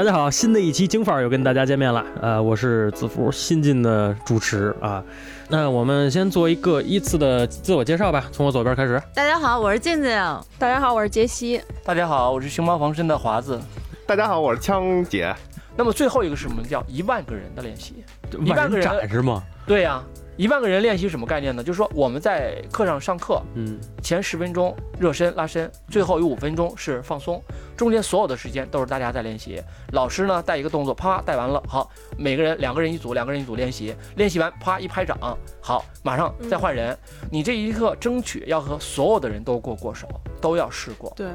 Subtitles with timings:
[0.00, 2.02] 大家好，新的一期京范儿又跟大家见面了。
[2.22, 5.04] 呃，我是子福，新晋的主持啊。
[5.46, 8.98] 那我们先做一个依次的自我介绍吧，从我左边开始。
[9.14, 10.10] 大家好，我是静静。
[10.58, 11.60] 大家好，我是杰西。
[11.84, 13.60] 大家好，我是熊猫防身的华子。
[14.06, 15.36] 大家好，我是枪姐。
[15.76, 18.02] 那么最后一个是什么叫一万个人的练习？
[18.42, 19.42] 一万个人是吗？
[19.66, 20.02] 对呀。
[20.36, 21.62] 一万个人练习什么概念呢？
[21.62, 27.42] 就是说我们在课上上课，嗯，前十分钟热身拉伸，最后有五分钟是放松，
[27.80, 29.58] 中间所有的时间都是大家在练习。
[29.92, 35.16] 老师呢带一个动作，啪带完了，好，每个人两个人一组，两个人一组练习，练习完啪一拍掌，
[35.62, 36.94] 好，马上再换人。
[37.30, 40.06] 你这一刻争取要和所有的人都过过手，
[40.42, 41.10] 都要试过。
[41.16, 41.28] 对，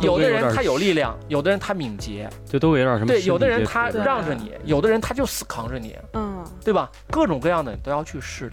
[0.00, 3.06] 有的人他有力量，有的人他敏捷，就都有点什么。
[3.06, 6.90] 对，有的人他让着你，有的人他就死扛着你，嗯，对吧？
[7.12, 8.50] 各种各样的你都要去试。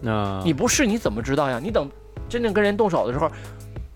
[0.00, 1.58] 那你不试你怎么知道呀？
[1.60, 1.90] 你等
[2.28, 3.28] 真正跟人动手的时候，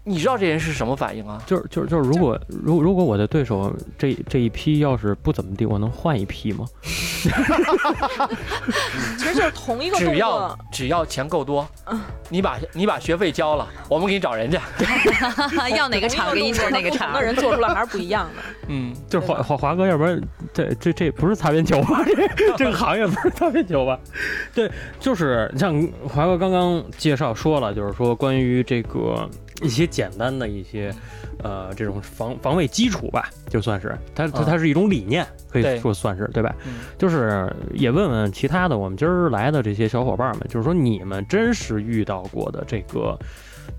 [0.08, 1.42] 你知道这人是什么反应啊？
[1.44, 6.64] 就是就是就是，如果如如果我的对手这这一批要是不怎么地，我能换一批吗？
[9.18, 11.68] 其实就是同一个只要只要钱够多，
[12.28, 14.62] 你把你把学费交了，我们给你找人家。
[15.76, 17.08] 要哪个厂给你指哪个厂。
[17.12, 18.42] 的人做出来还是不一样的。
[18.68, 20.20] 嗯，就是华华华哥，要不然
[20.52, 22.04] 这这这不是擦边球吧？
[22.36, 23.98] 这这个行业不是擦边球吧？
[24.54, 25.74] 对，就是像
[26.06, 29.28] 华哥刚刚介绍说了，就是说关于这个
[29.62, 30.94] 一些简单的一些。
[31.40, 36.52] 呃，这种防防卫基础吧，就算是它它它是一种理念，可以说算是对吧？
[36.98, 43.16] 就是也问问其他的我们今儿来的这些小伙伴们，就是说你们真实遇到过的这个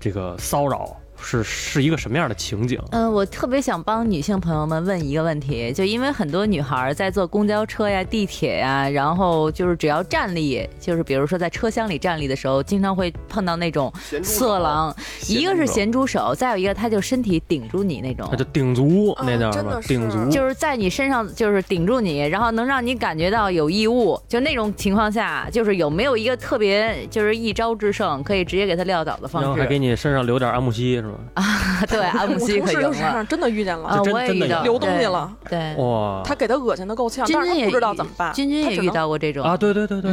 [0.00, 0.96] 这个骚扰。
[1.22, 2.80] 是是一个什么样的情景？
[2.90, 14.94] 嗯，我特别想帮女性朋友们问一个问题，就因为很多女孩在坐公交车呀、地铁呀，然后就是只要站立，就是比如说在车厢里站立的时候，经常会碰到那种色狼，
[15.28, 19.80] 一个是咸猪手，再有一个他就身体顶住你那种，他就顶足那叫什么？
[19.82, 29.46] 顶足，就是在你身上就是顶住你，然后能让你感觉到有异物，就那种情况下，就是有没有一个特别就是一招制胜，可以直接给他撂倒的方式？
[29.46, 31.09] 然后还给你身上留点安慕希是吧？
[31.34, 32.92] 啊， 对，安慕希可以用
[33.26, 39.44] 真的遇见了，我也遇到流东西了，对，哇，他给他恶心的够呛，君君也不知道怎么办，君君也遇到过这种。
[39.44, 40.10] 啊，对对对对，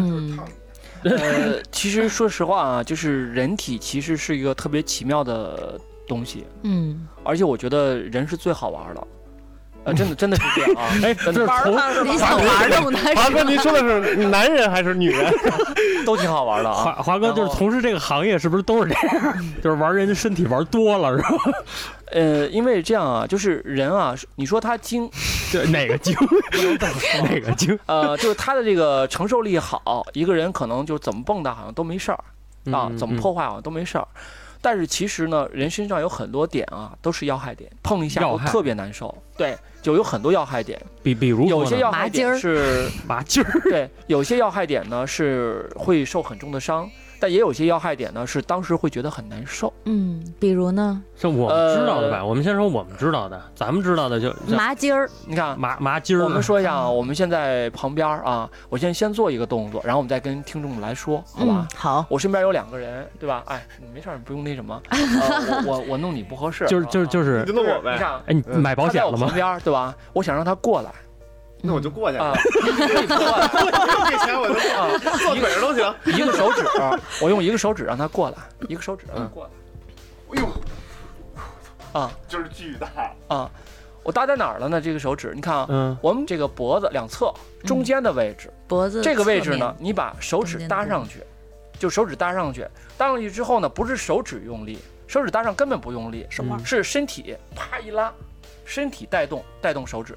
[1.12, 9.08] 呃，其实说实话啊，就是人体其实是一个特别奇妙的东西，嗯，而且我觉得人是最好玩的。
[9.88, 10.90] 啊，真的真的是这样啊！
[11.02, 13.16] 哎，这是你想玩这么难？
[13.16, 15.34] 华哥，您说的是男人还是女人？
[16.06, 16.76] 都挺好玩的啊！
[16.76, 19.34] 华华哥就是从事这个行业，是不是都是这样？
[19.64, 21.30] 就是玩人的身体玩多了，是吧？
[22.12, 25.10] 呃，因为这样啊，就是人啊，你说他精，
[25.52, 26.16] 对哪个精？
[27.24, 27.78] 哪个精？
[27.86, 32.20] 呃，就是他的这个承受力好，一个人可能就怎么蹦跶好像都没事儿
[32.72, 34.08] 啊，怎么破坏好像都没事儿。
[34.60, 39.16] 但是其实呢，人身上有很多点啊，都是要害点，碰一下都特别难受。
[39.38, 39.56] 对，
[39.88, 46.90] 就有很多要害点，比比如有些要害点是麻筋儿，对，有些要害点呢是会受很重的伤。
[47.20, 49.72] 但也有些要害点呢，是当时会觉得很难受。
[49.86, 51.02] 嗯，比如呢？
[51.16, 55.10] 像我们知道的吧，我们先说我们知道的，咱们知道的就麻筋儿。
[55.26, 56.24] 你看麻麻筋儿。
[56.24, 61.68] 我们说一下啊，我们现在旁边啊，我先先做一个动作，然后我们再跟听众们来说，好吧？
[61.76, 62.06] 好。
[62.10, 63.44] 我身边有两个人，对吧？
[63.48, 64.80] 哎，你没事，你不用那什么。
[64.92, 66.66] 我我我弄你不合适。
[66.68, 67.44] 就是就是就是。
[67.46, 67.94] 就弄我呗。
[67.94, 69.28] 你看，哎，你买保险了吗？
[69.28, 69.96] 旁边对吧？
[70.14, 70.92] 我想让他过来。
[71.62, 72.34] 那我就过去啊！
[72.44, 75.96] 这钱我就啊，坐腿上都行。
[76.06, 76.64] 一个手指，
[77.22, 78.38] 我用一个手指让他过来，
[78.70, 79.50] 一个手指让他过来。
[80.30, 82.88] 哎呦，啊，就是巨大
[83.28, 83.50] 啊！
[84.04, 84.80] 我搭在哪儿了呢？
[84.80, 87.34] 这个手指，你看啊，我们这个脖子两侧
[87.66, 91.24] 中间的位置，脖子这个位置呢，你把手指搭上去，
[91.78, 92.66] 就手指搭上去，
[92.98, 96.58] 搭上去之后呢，不是手指用力，手指搭上根本不用力，什么？
[96.64, 98.14] 是身体啪一拉，
[98.66, 100.16] 身体带动带动手指。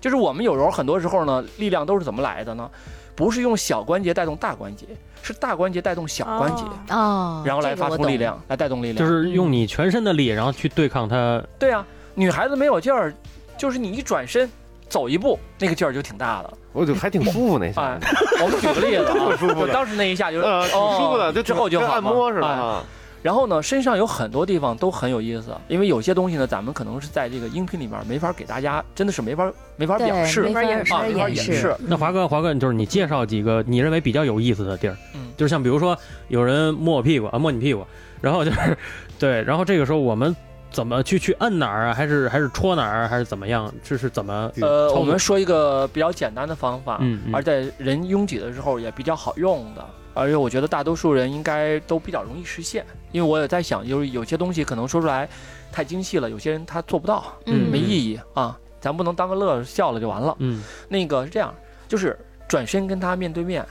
[0.00, 2.68] 就是我们有时候很多时候呢，力量都是怎么来的呢？
[3.14, 4.86] 不是用小关节带动大关节，
[5.22, 8.96] 是大关节带动小关节啊，然后来发出力量，来带动力量。
[8.96, 11.40] 就是用你全身的力，然后去对抗它。
[11.58, 13.14] 对啊，女孩子没有劲儿，
[13.58, 14.50] 就是你一转身
[14.88, 16.54] 走一步，那个劲儿就挺大的。
[16.72, 18.00] 我就还挺舒服那下。
[18.42, 19.68] 我们举个例子啊。
[19.70, 22.84] 当时那一下就呃挺舒服的，就之后就按摩似的。
[23.22, 31.76] 然后呢，身上有很多地方都很有意思，因为有些东西呢，咱们可能是在这个音频里面没法给大家，真的是没法没法表示，没法演示，没法演示。
[31.78, 35.96] 那华哥，华哥，就是你介绍几个你认为比较有意思的地儿，嗯，就是像比如说
[36.28, 37.86] 有人摸我屁股啊，摸你屁股，
[38.20, 38.76] 然后就是
[39.20, 40.34] 对，然后这个时候我们
[40.72, 43.72] 怎么去去摁哪儿啊，还是还是戳哪儿，还是怎么样？
[43.84, 44.50] 这是怎么？
[44.60, 49.86] 呃，我们说一个比较简单的方法，嗯，而在人拥挤的时候也比较好用的。
[50.14, 55.28] 而且我觉得大多数人应该都比较容易实现，因为我也在想，就是有些东西可能说出来
[55.70, 58.58] 太精细了，有些人他做不到，嗯，没意义啊。
[58.80, 60.34] 咱不能当个乐笑了就完了。
[60.40, 61.54] 嗯那个是这样，
[61.86, 62.18] 就是
[62.48, 63.64] 转身跟他面对面，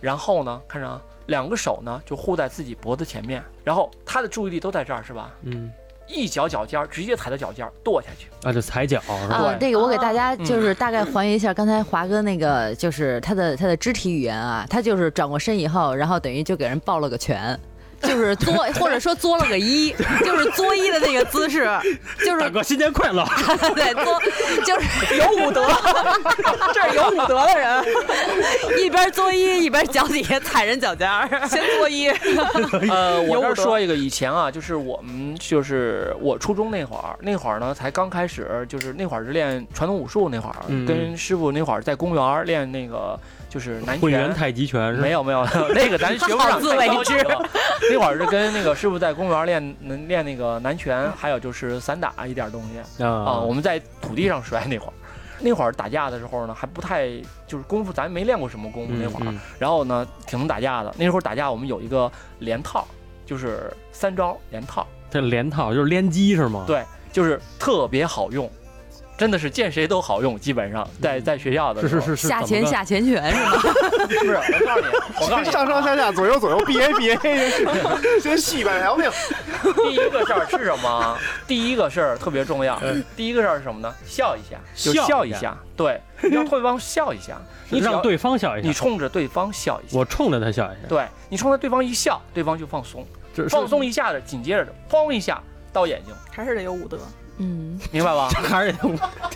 [0.00, 5.30] 然后呢，看着啊两个手呢就护在自己脖子前面，然后他的注意力都在这儿，是吧？
[5.42, 5.70] 嗯，
[6.08, 8.28] 一脚脚尖儿直接踩到脚尖儿跺下去。
[8.42, 9.36] 啊，就踩脚是吧？
[9.36, 17.58] 啊，那个我给大家嗯就是大概还原一下刚才华哥那个，就是他的他的肢体语言啊，他就是转过身以后，然后等于就给人抱了个拳。
[18.02, 21.68] 就是作，或者说作了个揖，就是作揖的那个姿势，
[22.24, 23.24] 就是大哥新年快乐！
[23.74, 24.20] 对作，
[24.64, 25.66] 就是 有武德，
[26.72, 27.84] 这是有武德的人，
[28.78, 31.28] 一边作揖一边脚底下踩人脚尖儿。
[31.48, 32.14] 先作揖。
[32.90, 43.18] 呃，我这说一个，以前啊，就是我们就是我初中那会儿，那会儿呢才刚开始，就是那会儿是练传统武术那会儿，嗯跟师傅那会儿在公园儿练那个
[43.48, 44.34] 就是南混元拳。
[44.34, 47.26] 太极拳是没有没有， 那个咱学不上，好自为太高级之。
[47.90, 53.08] 那会儿是跟那个师傅在公园练能练那个南拳，还有就是散打一点东西啊。
[53.08, 54.92] 啊我们在土地上摔那会儿，
[55.40, 57.08] 那会儿打架的时候呢，还不太
[57.46, 59.30] 就是功夫，咱没练过什么功夫那会儿。
[59.30, 60.94] 嗯然后呢，挺能打架的。
[60.98, 62.10] 那会儿打架，我们有一个
[62.40, 62.86] 连套，
[63.24, 66.64] 就是三招连套，这连套就是连击是吗？
[66.66, 68.50] 对，就是特别好用，
[69.18, 70.38] 真的是见谁都好用。
[70.38, 73.50] 基本上在在学校的时候是是是是，下怎么个潜下潜拳是吗？
[74.08, 74.86] 不是我告诉你，
[75.20, 79.10] 我告诉你，上上下下左右左右 B A B A，先续百条命。
[79.74, 81.18] 第一个事儿是什么？
[81.46, 82.80] 第一个事儿特别重要。
[83.16, 83.92] 第一个事儿是什么呢？
[84.06, 85.56] 笑一下，就笑一下。
[85.76, 87.36] 对，让对方笑一下，
[87.68, 89.98] 你让对方笑一下，你冲着对方笑一下。
[89.98, 93.04] 我冲着他笑一下，对你冲着对方一笑，对方就放松，
[93.50, 95.42] 放松一下子，紧接着砰一下
[95.72, 96.98] 到眼睛，还是得有武德。
[97.38, 98.28] 嗯，明白吧？
[98.48, 98.78] 还是得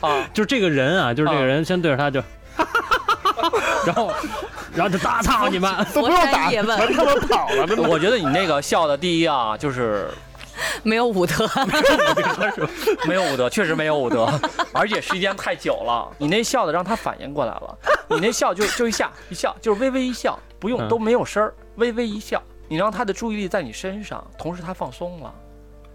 [0.07, 2.23] 啊，就是这个人啊，就是这个人先对着他就，
[3.87, 4.13] 然后
[4.75, 7.89] 然后就打操你们，都不用打，全他妈跑了，真的。
[7.89, 10.09] 我觉得你那个笑的第一啊，就是
[10.83, 11.49] 没有武德。
[13.07, 14.29] 没有武德，确实没有武德，
[14.73, 16.09] 而且时间太久了。
[16.19, 17.79] 你那笑的让他反应过来了，
[18.09, 25.33] 你那笑就就一下一笑，就是微微一笑，不用嗯都没有声儿，微微一笑，你让他的注意力在你身上，同时他放松了，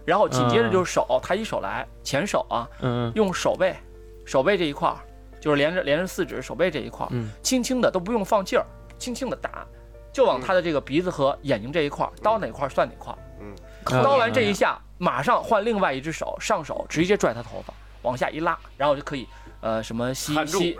[0.08, 3.12] 然后紧接着就是手抬起手来，前手啊，嗯。
[3.14, 3.76] 用手背，
[4.24, 4.96] 手背这一块儿，
[5.38, 7.30] 就是连着连着四指手背这一块儿，嗯。
[7.42, 8.64] 轻轻的都不用放劲儿，
[8.98, 9.66] 轻轻的打，
[10.10, 13.18] 就往他的这个鼻子和眼睛这一块儿，刀哪块儿算哪块儿。
[13.40, 13.54] 嗯。
[14.02, 19.28] 刀完这一下，马上换另外一只手上手，直接拽他头发，往下一拉，然后就可以，
[19.60, 20.76] 呃，什么吸吸上吸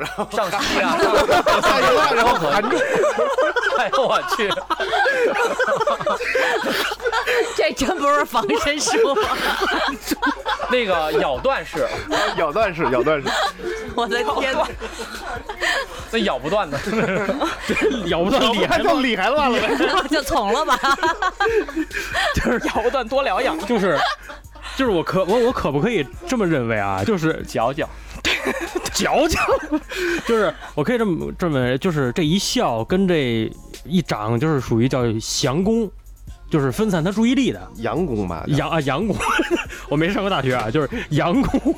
[0.81, 0.97] 啊，
[1.63, 2.77] 下一拉，然后含住，
[3.77, 4.49] 哎呦我去，
[7.57, 8.93] 这真不是防身术，
[10.71, 11.89] 那个咬断式，
[12.37, 13.29] 咬断式，咬断式。
[13.97, 14.65] 我的天哪！
[16.13, 16.79] 那咬不断的，
[18.07, 19.59] 咬不断我厉害了，看就厉害了完了。
[20.09, 20.79] 就从了吧。
[22.35, 23.59] 就是咬不断多疗养。
[23.67, 23.99] 就是
[24.77, 27.03] 就是我可我我可不可以这么认为啊？
[27.05, 27.89] 就是嚼嚼，
[28.95, 29.39] 矫情，
[30.27, 33.51] 就是我可以这么这么，就是这一笑跟这
[33.85, 35.91] 一掌，就是属于叫降功，
[36.51, 39.17] 就是分散他注意力的阳功吧，阳啊阳功。
[39.89, 41.75] 我没上过大学啊，就是阳功，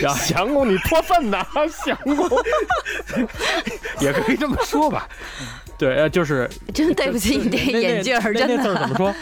[0.00, 1.46] 然后降功你脱粪呐，
[1.84, 2.28] 降功。
[4.00, 5.06] 也可以这么说吧。
[5.76, 8.56] 对，呃，就是真对不起你这眼镜儿，真的。
[8.56, 9.14] 那字儿怎么说？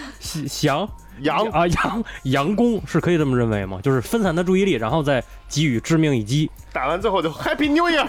[0.48, 0.88] 降
[1.22, 3.80] 阳啊阳阳攻是可以这么认为吗？
[3.82, 6.50] 就是分散他注意力，然后再给予致命一击。
[6.72, 8.06] 打完之后就 Happy New Year。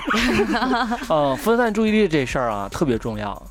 [1.10, 3.42] 嗯，分散注意力这事儿啊特别重要，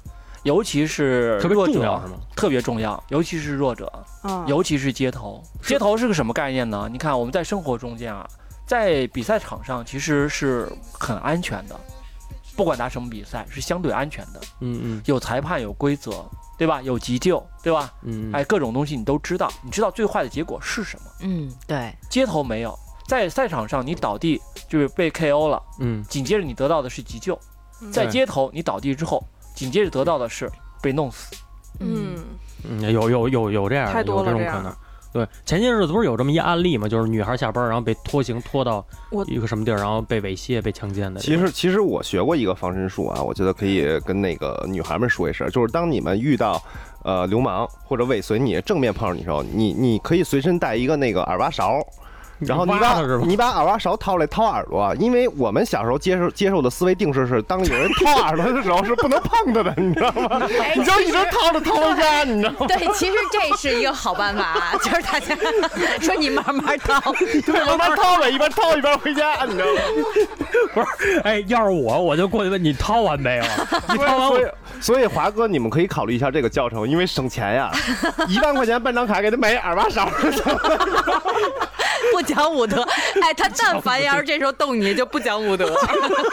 [0.42, 2.14] 尤其是特别弱者重要是吗？
[2.34, 3.90] 特别重要，尤其是弱者，
[4.24, 5.42] 嗯，尤其是街头。
[5.62, 6.88] 街头是个什么概念呢？
[6.90, 8.26] 你看我们在生活中间啊，
[8.66, 11.78] 在比赛场上其实是很安全的，
[12.56, 16.24] 不管打什么比赛是相对安全的，嗯嗯有裁判，有规则，
[16.62, 16.80] 对吧？
[16.82, 17.92] 有急救，对吧？
[18.02, 21.10] 嗯，哎，各种东西你都知道，你知道最坏的结果是什么？
[21.22, 22.72] 嗯，对，街头没有，
[23.08, 27.36] 在赛场上你倒地就是被 KO 了，嗯紧接着你得到的是急救。
[27.90, 29.20] 在街头你倒地之后，
[29.56, 30.48] 紧接着得到的是
[30.80, 31.34] 被弄死。
[31.80, 32.24] 嗯，
[32.62, 34.76] 嗯，有有有有这样的，太多有这种了这样可能。
[35.12, 36.88] 对，前些日子不是有这么一案例吗？
[36.88, 38.84] 就是女孩下班然后被拖行拖到
[39.26, 41.20] 一个什么地儿，然后被猥亵、被强奸的。
[41.20, 46.62] 其实，其实我学过一个防身术啊，我觉得可以跟那个女孩们说一声，就是当你们遇到
[47.04, 51.78] 呃流氓或者尾随你正面碰上你的时候，你你可以随身带一个那个耳挖勺。
[52.46, 53.00] 然后你把？
[53.22, 60.40] 你把耳挖勺掏来掏耳朵，因为我们小时候接受接受的思维定式是，当有人掏耳朵的时候是不能碰它的，你知道吗？
[60.60, 62.66] 哎你就一直掏着掏回家，你知道吗？
[62.68, 65.36] 对，其实这是一个好办法，啊就是大家
[66.00, 69.80] 说你慢慢掏，对，慢慢掏呗，一边掏一边回家，你知道吗？
[70.74, 73.44] 不是，哎，要是我，我就过去问你掏完没有？
[73.90, 74.46] 你掏完我所以，
[74.80, 77.70] 所以华哥，你们可以考虑一下这个教程，因为省钱呀，
[78.28, 80.08] 一万块钱办张卡给他买耳挖勺。
[82.12, 82.82] 不讲武德。
[83.22, 85.72] 哎，他但凡要是这时候动你，就不讲武德。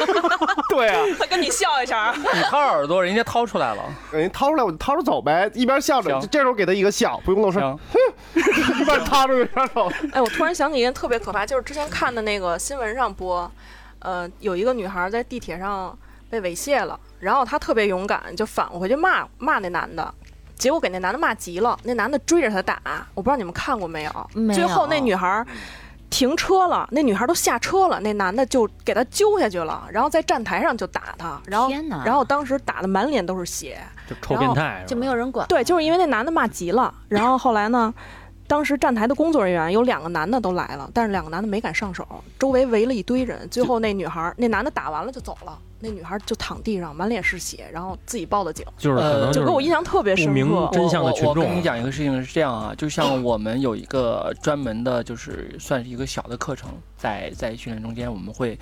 [0.69, 9.91] 对啊，他跟你笑一下，你掏耳朵，人家掏出来了，人家掏出来我就掏着走呗，一边笑着，这时候给他一个笑，不用露声，行， 一边掏着一边走。
[10.13, 13.51] 哎，我突然想起一件特别可怕，就是之前看的那个新闻上播，
[13.99, 15.97] 呃，有一个女孩在地铁上
[16.29, 20.13] 被猥亵了，然后她特别勇敢，就返回去骂骂那男的，
[20.59, 22.79] 结果给那男的骂急了，那男的追着他打，
[23.15, 24.29] 我不知道你们看过没有？
[24.33, 25.43] 没有最后那女孩
[26.09, 35.47] 停车了，那女孩都下车了，那男的就给她揪下去了，然后在站台上就打她，然后天哪然后当时打的满脸都是血，就臭变态，就没有人管。
[35.47, 37.93] 对，就是因为那男的骂急了，然后后来呢，
[38.47, 42.05] 当时站台的工作人员有两个男的都来了，但是两个男的没敢上手，
[42.39, 50.69] 周围围了一堆人，最后那女孩那男的打完了就走了，那女孩就躺地上满脸是血，然后自己报的警，就是可能呃就给我印象特别深刻。
[50.73, 58.57] 真相的群众我我跟你讲一个事情是这样啊，就像 我们有一个专门的，就是算是一个小的课程，在在训练中间，我们会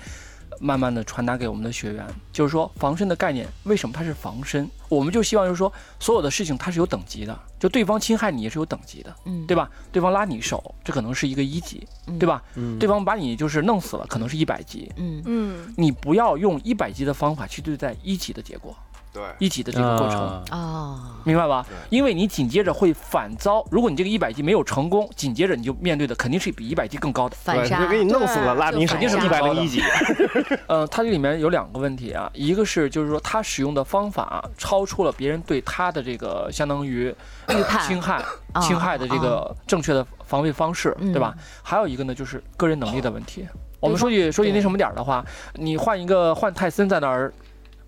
[0.60, 4.68] 慢慢的传达给我们的学员，就是说防身的概念，为什么它是防身？
[4.88, 9.70] 我们就希望就是说，所有的事情它是有等级的，就对方侵害你也是有等级的，嗯，对吧？
[9.92, 12.42] 对方拉你手，这可能是一个一级，嗯对吧？
[12.54, 14.90] 嗯对方把你就是弄死了，可能是一百级。
[14.96, 18.74] 嗯嗯，你不要用一百级的方法去对待一级的结果，
[19.18, 20.20] 对，一级的这个过程。
[20.20, 20.44] 啊。
[20.52, 21.66] 哦，明白吧？
[21.90, 27.36] 因为你紧接着会反遭，如果你这个一百级没有成功，紧接着你就面对的肯定是比一百级更高的。
[27.42, 29.82] 反杀就给你弄死了，对拉你肯定是一百零一级。
[30.68, 37.12] 呃，它这里面有两个问题啊，一个是就是说他使用的方法超出了别人对他的这个相当于
[37.48, 37.84] 预判。
[37.88, 38.22] 侵害
[38.52, 41.08] 啊侵害的这个正确的防卫方式，嗯。
[41.12, 41.34] 对吧？
[41.62, 43.44] 还有一个呢就是个人能力的问题。
[43.80, 47.32] 我们说句说句那什么点儿的话，你换一个换泰森在那儿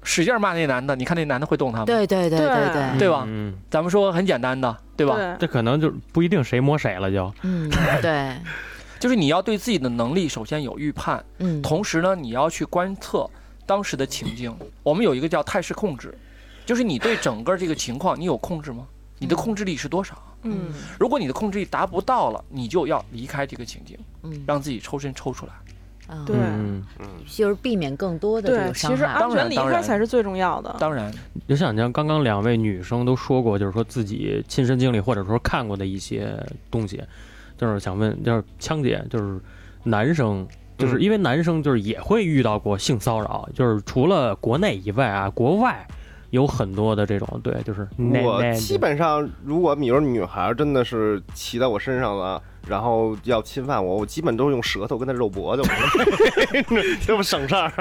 [0.03, 1.85] 使劲骂那男的，你看那男的会动他吗？
[1.85, 5.15] 对对对对对对，吧嗯，咱们说很简单的，对吧？
[5.17, 8.37] 对这可能就不一定谁摸谁了，就嗯对，
[8.99, 13.29] 就是你要对自己的能力首先有预判，嗯同时呢，你要去观测
[13.67, 14.55] 当时的情境。
[14.83, 16.13] 我们有一个叫态势控制，
[16.65, 18.87] 就是你对整个这个情况你有控制吗？
[19.19, 20.17] 你的控制力是多少？
[20.45, 25.53] 嗯，如果你的控制力达不到了，你就要离开这个情境，嗯让自己抽身抽出来。
[26.11, 26.25] 啊。
[26.27, 26.37] 对。
[26.37, 26.83] 嗯，
[27.27, 28.97] 就是避免更多的这对，个伤害。
[28.97, 30.75] 其实安当然全离当然开才是最重要的。
[30.79, 31.13] 当然，
[31.47, 36.35] 就像像刚刚两位女生都说过，就是说自己亲身经历或者说看过的一些
[36.71, 37.03] 东西，
[37.57, 39.41] 就是想问，就是枪姐，就是
[39.85, 45.87] 男生，就是嗯因为男生就是也会遇到过性骚扰，就是除了国内以外啊，国外
[46.31, 47.87] 有很多的这种，对，就是
[48.25, 55.87] 我基本上，如果比如女孩真的是骑在我身上了，然后要侵犯我，我基本都是用舌头跟她肉搏就完了，
[57.05, 57.73] 这不省事儿。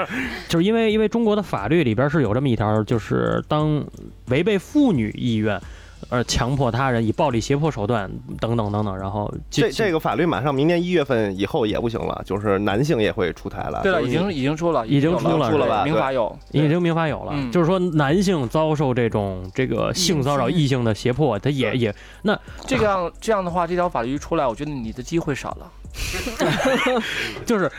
[0.48, 3.84] 就是因为因为中国的法律里边是有这么一条，就是当
[4.28, 5.60] 违背妇女意愿。
[6.08, 13.80] 而强迫他人以暴力胁迫手段等等等等，然后这这个法律马上明年一月份以后也不行了，就是男性也会出台了。
[13.82, 16.36] 对了，已经已经出了，已经出了出了吧民法有。
[16.52, 25.70] 已经民法有了，嗯就是说男性遭受这种这个性骚扰、异性的胁迫，他也也那这个样这样的话，这条法律一出来，我觉得你的机会少了。
[27.44, 27.70] 就是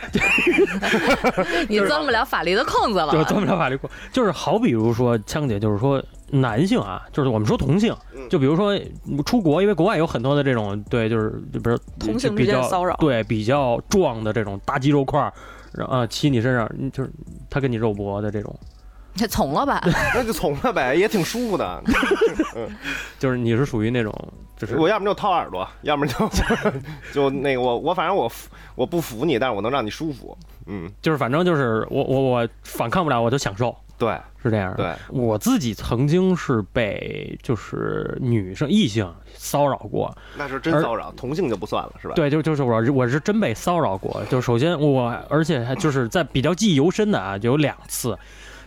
[1.69, 3.11] 你钻不了法律的空子了。
[3.13, 8.77] 就是钻不了法律空，就是好比如说枪姐，就是说男性啊，就是我们说同性，嗯就比如说
[9.25, 15.33] 出国，因为国外有很多的这种对，就是就比如同性之比较间骚扰对比较壮的这种大肌肉块儿，
[15.73, 17.11] 然后啊骑你身上，嗯就是
[17.50, 18.57] 他跟你肉搏的这种，
[19.15, 19.81] 这从了吧？
[20.15, 21.83] 那就从了呗，也挺舒服的。
[23.19, 24.13] 就是你是属于那种
[24.57, 26.29] 就是我要么就掏耳朵，要么就
[27.13, 30.38] 就那个我我反正我服我不服你，但是我能让你舒服。
[30.67, 34.77] 嗯，就是反正就是我我我反抗不了，我就享受，对是这样的。
[34.77, 42.15] 对，我自己曾经是被就是女生异性骚扰过，那是真骚扰，同性就不算了，是吧？
[42.15, 44.24] 对，就就是我我是真被骚扰过。
[44.27, 48.17] 就首先我，而且还就是在比较记忆犹深的啊，就有两次。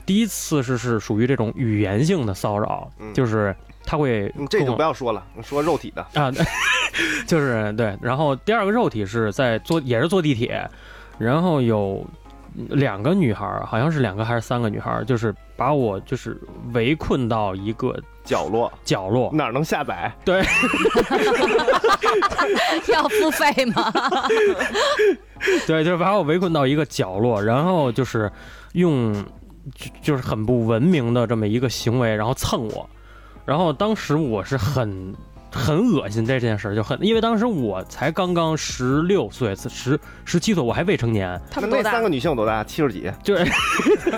[0.07, 3.53] 第一次是是属于这种语言性的骚扰，嗯就是
[3.85, 6.07] 他会嗯，这就不要说了，说肉体的。
[6.15, 6.31] 啊，
[7.27, 7.99] 就是对。
[8.01, 10.71] 然后第二个肉体是在坐也是坐地铁，
[11.19, 12.07] 然后有
[12.55, 16.41] 两个女孩儿，好像是两个还是三个女孩儿，就是把我就是
[16.73, 17.95] 围困到一个
[18.25, 20.13] 角落角落，哪儿能下载？
[20.25, 20.43] 对，
[22.93, 23.93] 要付费吗？
[25.67, 28.31] 对，就是把我围困到一个角落，然后就是
[28.73, 29.13] 用
[29.75, 32.89] 就就是很不文明的这么一个行为，然后蹭我，
[33.45, 35.15] 然后当时我是很
[35.55, 41.91] 很恶心这件事儿，就很因为当时我才刚刚十六岁，十十七岁，我还未成年，那他们多大？
[41.91, 42.65] 那三个女性有多大？
[42.65, 43.11] 七十几？
[43.23, 43.45] 就是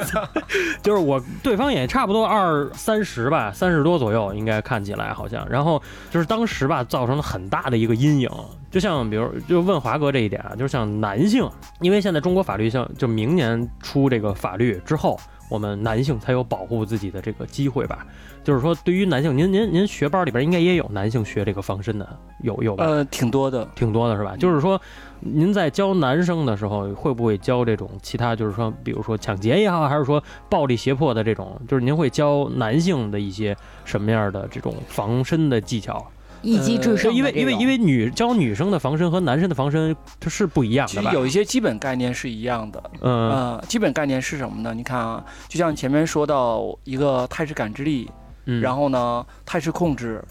[0.83, 8.31] 就是我对方也差不多二三十吧，三十多左右应该看起来好像，然后就是当时吧造成了很大的一个阴影，
[8.71, 11.49] 就像比如就问华哥这一点啊，就是像男性，
[11.81, 18.07] 因为现在中国法律像就明年出这个法律之后，我们男性才有保护自己的这个机会吧。
[18.45, 22.09] 就是说，对于男性，您您您学班里边应该也有男性学这个防身的，
[22.43, 22.85] 有有吧？
[22.85, 24.37] 呃，挺多的，挺多的是吧？
[24.37, 24.81] 就是说，
[25.19, 36.07] 您在教男生的时候，会不会教这种其他，就是说，比如说抢劫也好，还是说暴力胁迫的这种，就是您会教男性的一些什么样的这种防身的技巧？
[36.47, 41.03] 一击制胜因为因为因为女教女生的防身和男生的防身它是不一样的吧？
[41.03, 42.83] 其实有一些基本概念是一样的。
[43.01, 44.73] 嗯呃，基本概念是什么呢？
[44.73, 48.11] 你看啊，就像前面说到一个态势感知力，
[48.45, 50.23] 嗯，然后呢态势控制，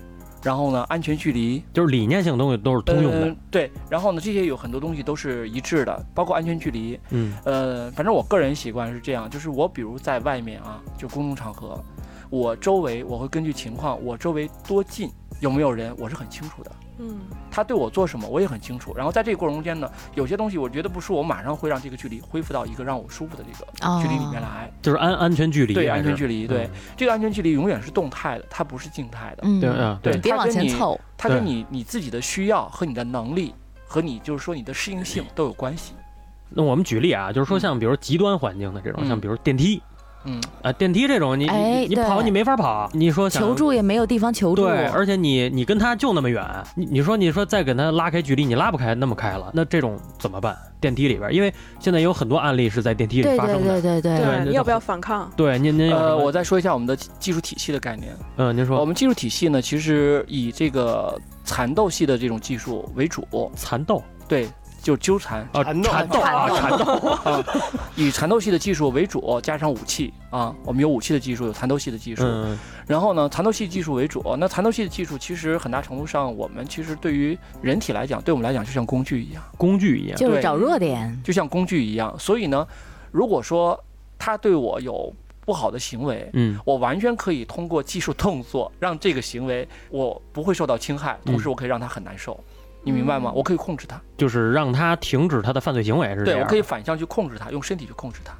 [0.41, 3.35] 然后呢安全距离，就是理念性东西都是通用的呃。
[3.51, 6.99] 对，然后呢这些有很多东西都是一致的，包括安全距离。
[7.09, 11.83] 嗯呃，反正我个人习惯是这样，就是我比如在外面啊，就公众场合，
[12.29, 16.71] 我周围我会根据情况，我周围多近有没有人，我是很清楚的。
[16.97, 17.19] 嗯，
[17.51, 18.93] 他对我做什么，我也很清楚。
[18.95, 24.71] 然后在这个过程中间呢，有些东西我觉得不舒服，我马上会让这个距离恢复到一个让我舒服的这个距离里面来。
[24.81, 29.43] 就是安安全距离，对安全距离，对、这个安全距离永远是动态的，它不是静态的。
[29.43, 33.53] 嗯，对啊对你别往前凑，它跟对你你自己的需要和你的能力
[33.85, 35.93] 和你就是说你的适应性都有关系。
[36.47, 39.81] 那我们举例啊，就是说像比如极端环境的这种，嗯像比如电梯
[40.25, 44.63] 嗯，啊，电梯这种，你哎你你跑你没法跑，你说想求助也没有地方求助。
[44.63, 46.43] 对，而且你你跟他就那么远，
[46.75, 50.57] 你你说你说再给他拉开距离，你拉不开那么开了，那这种怎么办？
[50.81, 53.81] 电梯里边，因为现在有很多案例是在电梯里发生的。
[53.81, 55.31] 对对对，对你要不要反抗？
[55.35, 58.15] 对，您您呃，我再说一下我们的技术体系的概念。
[58.37, 64.47] 嗯，您说我们技术体系呢，其实以这个蚕豆系的这种技术为主，蚕豆对，
[64.85, 67.43] 就纠缠啊，蚕豆蚕豆啊，缠斗，啊，
[67.95, 72.21] 以缠斗系的技术为主，加上武器啊，我们有武器的技术，有缠斗系的技术。
[72.23, 74.23] 嗯然后呢，缠斗系技术为主。
[74.37, 80.15] 那缠斗系的技术其实很大程度上，我们其实对于人体来讲，对我们来讲就像工具一样，工具一样。
[80.15, 81.19] 就是找弱点。
[81.23, 82.15] 就像工具一样。
[82.19, 82.67] 所以呢，
[83.11, 83.83] 如果说
[84.19, 85.11] 他对我有
[85.43, 92.39] 不好的行为，嗯我完全可以通过技术动作让这个行为我不会受到侵害，同时我可以让他很难受。
[92.85, 93.31] 你明白吗？
[93.35, 96.39] 我可以控制他，就是让他停止他的犯罪行为，是这样。
[96.39, 98.33] 对我可以反向去控制他，用身体去控制他，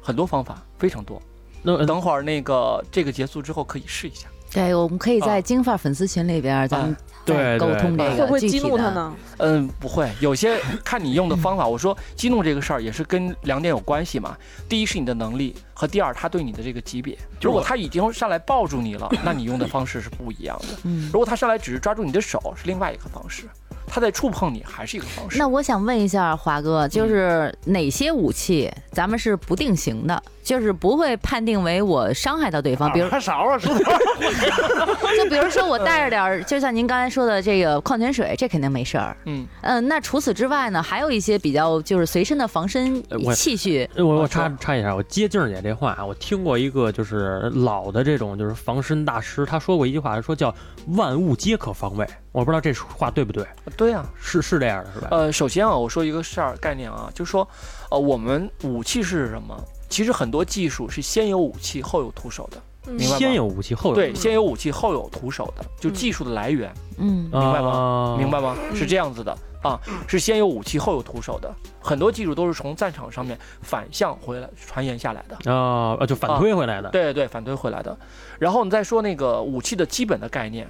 [0.00, 1.20] 很多方法非常多。
[1.62, 4.26] 那呃等会儿那个这个结束之后可以试一下。
[4.52, 8.58] 对，我们可以在金发粉丝群里边，咱们再对沟通这对个会不会激。
[8.58, 9.14] 怒他呢？
[9.36, 11.68] 嗯，不会，有些看你用的方法。
[11.68, 14.36] 我说激怒这个事儿也是跟两点有关系嘛。
[14.68, 17.16] 第一是你的能力，和第二他对你的这个级别。
[17.40, 20.78] 如果他已经上来抱住你了，那你用的方式是不一样的。
[20.82, 23.44] 嗯如，果他上来只是抓住你的手，是另外一个方式。
[23.86, 25.38] 他在触碰你还是一个方式。
[25.38, 33.80] 那我想问一下华哥，就是哪些武器咱们是不定型的，就是不会判定为我伤害到对方，比如还勺啊，梳头。
[35.16, 39.16] 就比如说我带着点儿，就像您刚才说的这个矿泉水，这肯定没事儿。
[39.26, 43.02] 嗯，嗯，那除此之外呢，还有一些比较就是随身的防身
[43.34, 43.88] 器械。
[43.94, 50.54] 呃我我啊插插一下，我接静姐这话啊，我听过一个就是老的这种就是防身大师，他说过一句话，说叫
[50.96, 52.06] 万物皆可防卫。
[52.32, 53.44] 我不知道这话对不对，
[53.76, 55.08] 对啊、是是这样的，是吧？
[55.10, 57.46] 呃，首先啊，我说一个事儿概念啊，就是说，
[57.90, 59.56] 呃，我们武器是什么？
[59.88, 62.56] 其实很多技术是先有武器后有徒手的。
[62.58, 62.62] 嗯
[62.94, 66.72] 明白吗先有武器后有对，先有武器后有徒手的，就技术的来源。
[66.96, 68.56] 嗯，明明白吗吗明白吗？
[68.74, 69.78] 是这样子的啊，
[70.08, 75.52] 是先有武器后有徒手的，很多技术都是从战场上面反向回来传言下来的。
[75.52, 76.88] 啊啊，就反推回来的。
[76.88, 77.96] 对对对，反推回来的。
[78.38, 80.66] 然后你再说那个武器的基本的概念，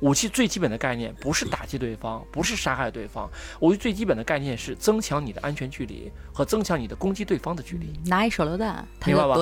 [0.00, 3.28] 武器最基本的概念不是打击对方，不是杀害对方，
[3.60, 7.92] 武器最基本的概念是增强你的安全距离和增强你的攻击对方的距离。
[8.06, 9.34] 拿一手榴弹，他明白吧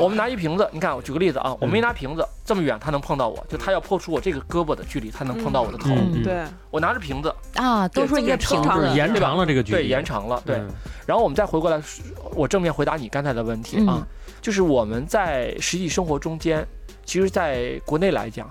[0.00, 0.08] 我。
[0.08, 5.90] 们拿一瓶子，你看，我举个例子啊，我没拿瓶子，这么远他能碰到我，就他要破出我这个胳膊的距离，他能碰到我的头。
[5.90, 10.56] 嗯对，我拿着瓶子，啊，都说一个瓶对子，延长了这个距离，对，延长了，对。
[10.56, 10.68] 嗯
[11.04, 11.82] 然后我们再回过来，
[12.32, 14.06] 我正面回答你刚才的问题啊，
[14.40, 16.64] 就是我们在实际生活中间，
[17.04, 18.48] 其实在国内来讲，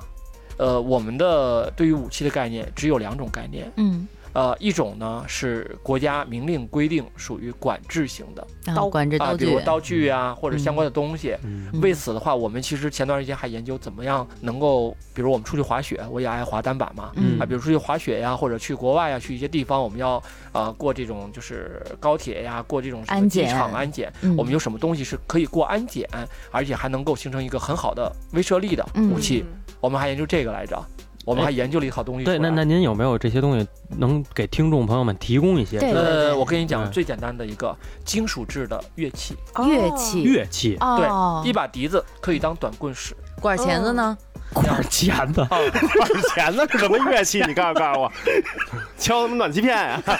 [0.61, 8.41] 呃，我们的对于武器的概念只有两种概念，嗯，呃，一种呢是国家明令规定属于管制型的。
[8.65, 9.45] 啊，刀具。
[9.45, 11.35] 比如，刀具啊或者相关的东西。
[11.81, 17.39] 为此的话，我们其实前段时间还研究怎么样能够，比如我们出去滑雪，我也爱滑单板嘛，嗯。
[17.39, 24.35] 啊，比如出去滑雪呀，或者去国外呀，去一些地方，我们要呃过这种就是高铁呀，过这种什么机场安检，嗯。
[24.37, 26.07] 我们有什么东西是可以过安检，
[26.51, 29.45] 而且还能够形成一个很好的威慑力的嗯武器？
[29.79, 30.79] 我们还研究这个来着。
[31.25, 32.25] 我们还研究了一套东西。
[32.25, 43.15] 对，那那您有没有这些东西能给听众朋友们提供一些呃，我跟你讲嗯最简单的一个金属制的乐器，乐器乐器哦对，一把笛子可以当短棍使。
[43.39, 44.17] 管钳子呢？
[44.53, 45.41] 管钳子？
[45.41, 47.41] 啊，管钳子 是什么乐器？
[47.47, 48.11] 你告诉告诉我，
[48.97, 50.01] 敲什么暖气片呀？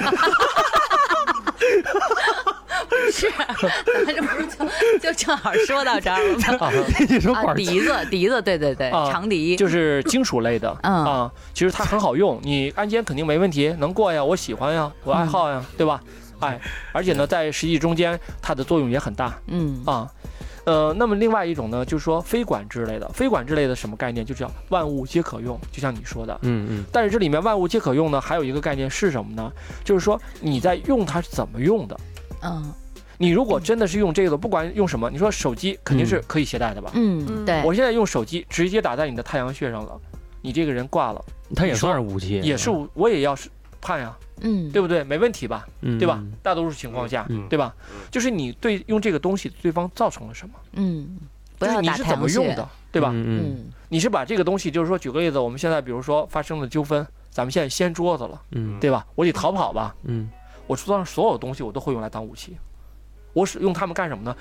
[3.12, 3.30] 是，
[4.06, 6.36] 咱这不是就就正好说到这儿了
[7.10, 10.76] 你说管笛子，笛子，对对对，啊长笛，就是金属类的。
[10.84, 11.06] 嗯。
[11.06, 16.02] 啊，其实它很好用，你按键肯定没问题，能过呀，我喜欢呀，我爱好呀，对吧？
[16.39, 16.60] 哎，
[16.91, 19.34] 而且呢，在实际中间，它的作用也很大。
[19.47, 19.82] 嗯。
[19.86, 20.08] 啊。
[20.65, 24.26] 呃，那么另外一种呢，就是说非管制类的，非管制类的什么概念？
[24.26, 26.38] 就叫万物皆可用，就像你说的。
[26.43, 29.52] 嗯嗯但是这里面万物皆可用呢，还有一个概念是什么呢？
[29.84, 32.00] 就是说你在用它是怎么用的。
[32.43, 32.74] 嗯
[33.17, 36.89] 你如果真的是用这个，不管用什么，你说手机肯定是可以携带的吧？
[36.95, 39.95] 嗯，嗯对，我现在用手机直接打在你的太阳穴上了，
[40.41, 41.24] 你这个人挂了，
[41.56, 43.47] 它也算是武器，也是我我也要是
[43.82, 45.04] 判呀，嗯，对不对？
[45.04, 45.67] 没问题吧？
[45.82, 46.24] 嗯对吧？
[46.41, 47.74] 大多数情况下，嗯对吧？
[48.10, 51.17] 就是你对用这个东西对方造成了什么，嗯，
[51.58, 53.12] 不就是你是怎么，用的，对吧？
[53.13, 59.06] 嗯你是把这个东西，就是说，举个例子，我们现在比如说发生了纠纷，咱们现在掀桌子了，嗯对吧？
[59.15, 60.30] 我得逃跑吧，嗯
[60.67, 62.56] 我桌上所有东西我都会用来当武器，
[63.34, 64.36] 我使用它们干什么呢？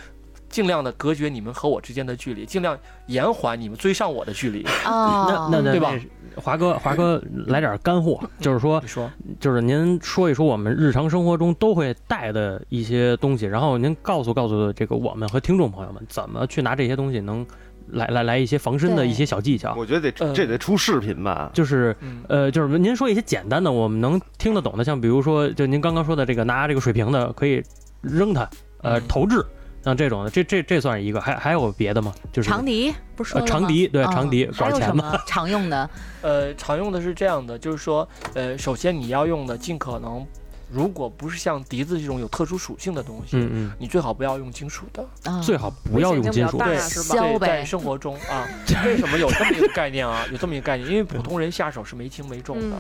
[0.49, 2.77] 尽量的隔绝你们和我之间的距离，尽量
[3.07, 4.65] 延缓你们追上我的距离。
[4.85, 5.93] 那哦，那那对吧？
[6.41, 17.47] 那华哥，华哥来点干货，就是说，说，就是您说一说我们日常生活中都会带的一些东西，然后您告诉告诉这个我们和听众朋友们，怎么去拿这些东西能
[17.89, 19.75] 来来来一些防身的一些小技巧。
[19.77, 21.51] 我觉得得呃这得出视频吧？
[21.53, 27.63] 就是嗯，呃，就是您说一些简单的，我们能听得懂的，像比如说，就您刚刚说的这个拿这个水瓶的可以
[28.01, 28.49] 扔它，
[28.83, 29.45] 呃，嗯投掷，
[29.85, 32.13] 像这种的，这这这算是一个，还还有别的吗？
[32.33, 35.91] 就是长笛不是说呃长笛对嗯长笛还有什管钳子么常用的？
[36.23, 40.27] 呃，常用的是这样的，就是说，呃，首先你要用的尽可能，
[40.73, 45.05] 如果不是像笛子这种有特殊属性的东西，嗯你最好不要用金属的。
[45.43, 46.77] 最好不要用金属对
[47.39, 48.47] 在生活中啊，
[48.85, 50.25] 为什么有这么一个概念啊？
[50.31, 52.77] 有这么一个概念，因为普通人下手是没轻没重的。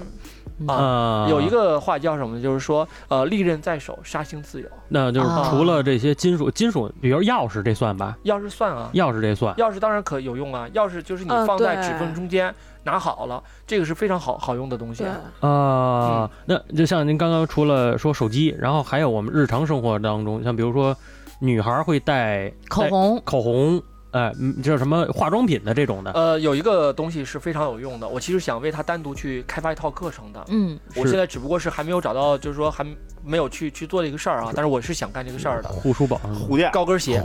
[0.60, 2.42] 嗯，啊，啊，有一个话叫什么呢？
[2.42, 4.68] 就是说，呃，利刃在手，杀心自由。
[4.88, 8.16] 那就是啊除了这些金属，金属，比如钥匙这算吧？
[8.24, 10.68] 钥匙算啊，钥匙这算，钥匙当然可有用啊。
[10.74, 15.48] 钥匙就是你嗯放在指缝中间拿好了，这个是非常好好用的东西对。
[15.48, 20.96] 啊，那就像您刚刚除了说手机，然后还有我们日常生活当中，像比如说
[21.38, 30.44] 女孩会戴戴口红，口红，哎，嗯就是什么化妆品的这种的，呃，有一个东西是非常有用的，我其实想为它单独去开发一套课程的。
[30.48, 32.84] 嗯我现在只不过是还没有找到，就是说还
[33.22, 34.50] 没有去去做这个事儿啊。
[34.54, 35.68] 但是我是想干这个事儿的。
[35.68, 37.22] 护舒宝护垫高跟鞋，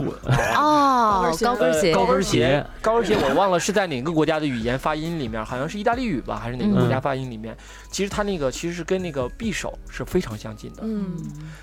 [0.56, 7.56] 哦，高跟鞋，高跟鞋鞋， 高跟鞋我忘了是在哪个国家的语言发音里面，好像是意大利语吧，还是哪个国家发音里面？
[7.90, 10.82] 其实它那个其实是跟那个匕首是非常相近的。
[10.84, 11.16] 嗯，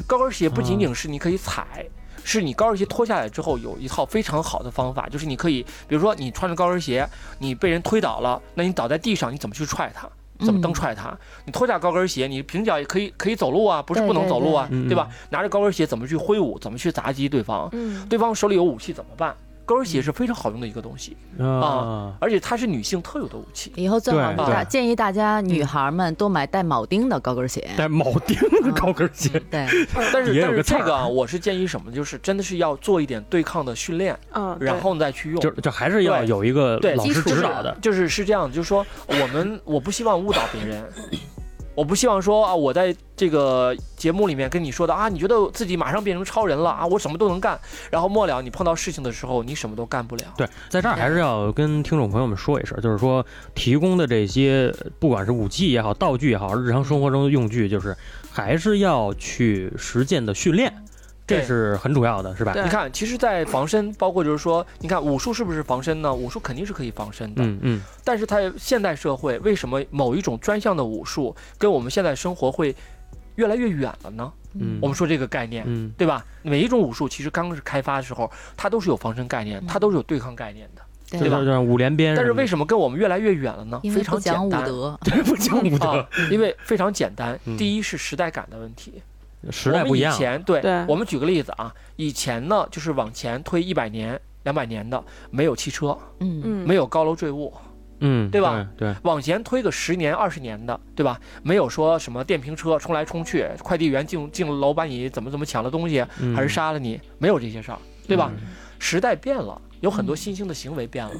[0.05, 1.85] 高跟鞋不仅仅是你可以踩，
[2.23, 7.07] 是你高跟鞋脱下来之后有一套非常好的方法，就是你可以，比如说你穿着高跟鞋，
[7.39, 10.09] 你被人推倒了，那你倒在地上，你怎么去踹他？
[10.43, 11.15] 怎么蹬踹他？
[11.45, 15.07] 你脱下高跟鞋，你平脚也可以可以走路啊，不是不能走路啊，对吧？
[15.29, 17.69] 拿着高跟鞋怎么去挥舞，怎么去砸击对方？
[17.71, 19.33] 嗯，对方手里有武器怎么办？
[19.65, 23.71] 高跟鞋是非常好用的一个东西，啊，而且它是女性特有的武器。
[23.75, 27.67] 以后最好对大建议大家女孩们多买带铆钉的高跟鞋。
[27.77, 29.65] 带铆钉的高跟鞋，对，
[30.11, 31.91] 但是但是这个啊，我是建议什么？
[31.91, 35.39] 就是真的是要做一点对抗的训练，嗯，然后再去用。
[35.39, 40.83] 就就还是要有一个对老师基础指导的，就是是这样，就是说我们我不希望误导别人，
[41.75, 47.59] 我不希望说啊，我在这个节目里面跟你说的啊，你觉得自己马上变成超人了啊，我什么都能干，
[47.89, 50.23] 然后末了你碰到事情的时候，你什么都干不了。
[50.37, 57.95] 对，在这儿还是要跟听众朋友们说一声，就是说提供的这些，不管是武器也好，道具也好，日常生活中的用具，就是
[58.31, 60.82] 还是要去实践的训练，
[61.25, 62.53] 这是很主要的，是吧？
[62.55, 66.13] 你看，其实，在防身，包括就是说，你看武术是不是防身呢？
[66.13, 72.75] 武术肯定是可以防身的，嗯嗯，但是它现代社会，为什么某一种专项的武术跟我们现在生活会
[73.35, 74.31] 越来越远了呢？
[74.55, 76.23] 嗯我们说这个概念，嗯对吧？
[76.43, 80.81] 每一种武术其实刚开始开发的时候，它都是有防身概念，它都是有对抗概念的。
[81.05, 83.79] 就对吧五连鞭但是为什么跟我们越来越远了呢？
[83.83, 84.65] 因非常为 不讲武简单。
[84.67, 84.99] 德。
[85.03, 87.55] 对不讲武德啊，，因为非常简单嗯。
[87.55, 89.01] 第一是时代感的问题，
[89.51, 97.51] 时代不一样我们以，前对对我们举个例子啊，以前呢就是往前推一百年、两百年的，没有汽车，嗯嗯，没有高楼坠物；
[97.99, 98.67] 嗯，对吧？
[98.77, 101.19] 对，往前推个十年、二十年的，对吧？
[101.41, 108.31] 没有说什么电瓶车冲来冲去，快递员进进楼把你怎么怎么抢了东西，嗯还是杀了你，没有这些事儿，对吧？
[108.35, 108.47] 嗯
[108.79, 111.13] 时代变了，有很多新兴的行为变了。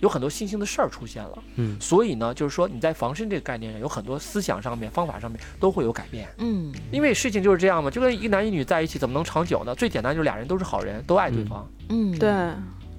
[0.00, 1.38] 有很多新兴的事儿出现了。
[1.56, 6.28] 嗯所以呢，就是说你在防身这个概念上，有很多思想上面、方法上面都会有改变。
[6.38, 9.74] 嗯，因为事情就是这样嘛，就跟一男一女在一起怎么能长久呢？
[9.74, 11.68] 最简单就是俩人都是好人，都爱对方。
[11.88, 12.30] 嗯，对，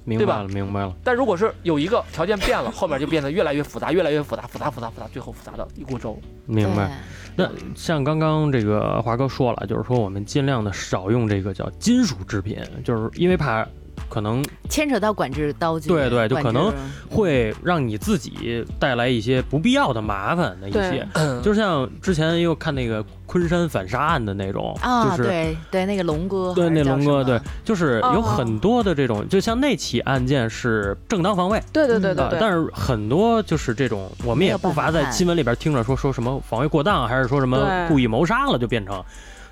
[0.03, 0.93] 明白了，明白了。
[1.03, 6.19] 但如果是有一个条件变了，后面就变得越来越复杂，越来越复杂，复杂复杂复杂，最后复杂的一锅粥。
[6.45, 6.91] 明白。
[7.35, 13.65] 那像刚刚这个华哥说了，就是说我们尽量的少用这个叫金属制品，就是因为怕
[14.09, 16.73] 可能，牵扯到管制刀具，对对就可能
[17.09, 21.07] 会让你自己带来一些不必要的麻烦的一些。
[21.41, 31.61] 就像之前又看那个昆山反杀案的那种，啊，就是对对，那个龙哥，对那龙哥，对就是有哦很多的这种，就像那起案件是正当防卫。
[31.71, 39.03] 对对对对对，啊但是很多就是这种，我们也不乏在新闻里边听着说说什么防卫过当，还是说什么故意谋杀了，就变成，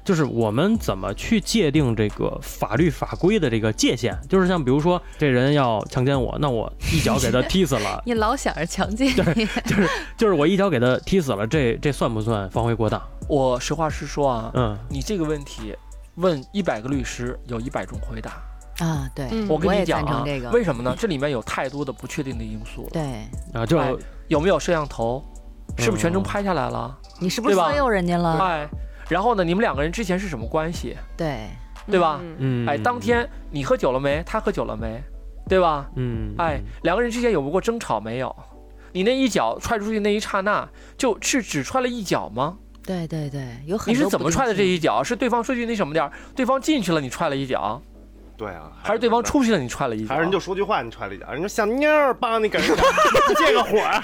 [0.07, 4.17] 就是我们怎么去界定这个法律法规的这个界限？
[4.29, 13.01] 就是像比如说这人要强奸我，那我一脚给他踢死了， 你老想着强奸你，就是就是我一脚给他踢死了，这这算不算防卫过当？
[13.27, 15.75] 我实话实说啊，嗯，你这个问题
[16.15, 18.41] 问一百个律师，有一百种回答。
[18.79, 20.95] 啊，对，嗯我跟你讲啊这个，为什么呢？
[20.97, 22.89] 这里面有太多的不确定的因素了。
[22.93, 23.93] 对啊，就哎
[24.29, 25.21] 有没有摄像头？
[25.77, 26.97] 是不是全程嗯拍下来了？
[27.19, 28.37] 你是不是色诱人家了？
[28.39, 28.69] 哎，
[29.09, 30.95] 然后呢，你们两个人之前是什么关系？
[31.15, 31.47] 对，
[31.89, 34.21] 对吧嗯嗯，哎，当天你喝酒了没？
[34.25, 35.01] 他喝酒了没？
[35.47, 35.89] 对吧？
[35.95, 38.35] 嗯，哎，两个人之间有过争吵没有？
[38.91, 40.67] 你那一脚踹出去那一刹那，
[40.97, 42.57] 就是只踹了一脚吗？
[42.83, 44.75] 对对对，有很你是怎么踹的这一？
[44.75, 45.03] 一脚？
[45.03, 47.81] 是对方说句那什么点儿，对方进去了你踹了一脚，
[48.38, 50.10] 对啊，还是对方出去了你踹了一脚？
[50.10, 52.84] 还是人就说句话，你踹了一脚，人家小妞儿帮你给人家
[53.36, 54.00] 借个火 儿，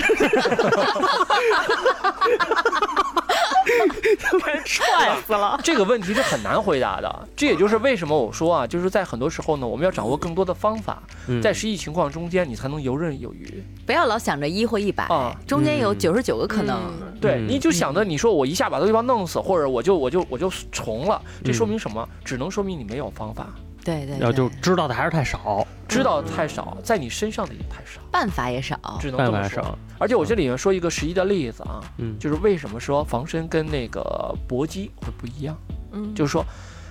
[4.66, 5.60] 踹死了。
[5.64, 13.64] 这个问题是很难回答的，这也就是为什么我说啊，就是在很多时候呢，我们要掌握更多的方法，嗯在实际情况中间，你才能游刃有余。
[13.86, 16.76] 不要老想着一或一百啊，中间有嗯九十九个可能。
[17.02, 22.08] 嗯对，嗯你就想着你说我一下把对方弄死，或者我就我就我就重了，这嗯说明什么？
[22.26, 23.48] 只能说明你没有方法，
[23.84, 28.78] 对对，然后就知道的还是太少，知道的太少，在你身上的也太少，办法也少。
[29.00, 29.62] 只能这么说。
[29.62, 29.78] 办法少。
[30.00, 35.58] 而且我这里面说一个实际的例子啊，嗯，就是为什么说防身跟那个搏击会不一样？
[35.92, 36.46] 嗯，就是说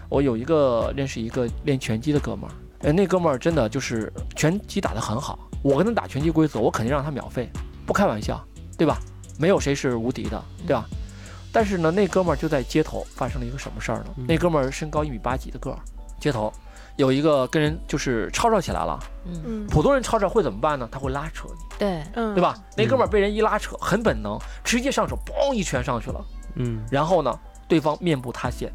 [0.08, 2.52] 我有一个认识一个练拳击的哥们儿，
[2.88, 5.38] 哎，那哥们儿真的就是拳击打得很好。
[5.62, 7.48] 我跟他打拳击规则，我肯定让他秒废，
[7.86, 8.42] 不开玩笑，
[8.76, 8.98] 对吧？
[9.38, 10.84] 没有谁是无敌的，对吧？
[11.52, 14.06] 但是呢，那哥们儿就在街头发生了一个什么事儿呢？
[14.16, 15.78] 嗯那哥们儿身高一米八几的个儿，
[16.18, 16.52] 街头
[16.96, 18.98] 有一个跟人就是吵吵起来了。
[19.24, 19.66] 嗯，嗯。
[19.66, 20.88] 普通人吵吵会怎么办呢？
[20.90, 22.54] 他会拉扯你，对，嗯，对吧？
[22.76, 26.24] 那哥们儿被人一拉扯，很本能，直接上手，嘣一拳上去了。
[26.56, 28.70] 嗯，然后呢，对方面部塌陷，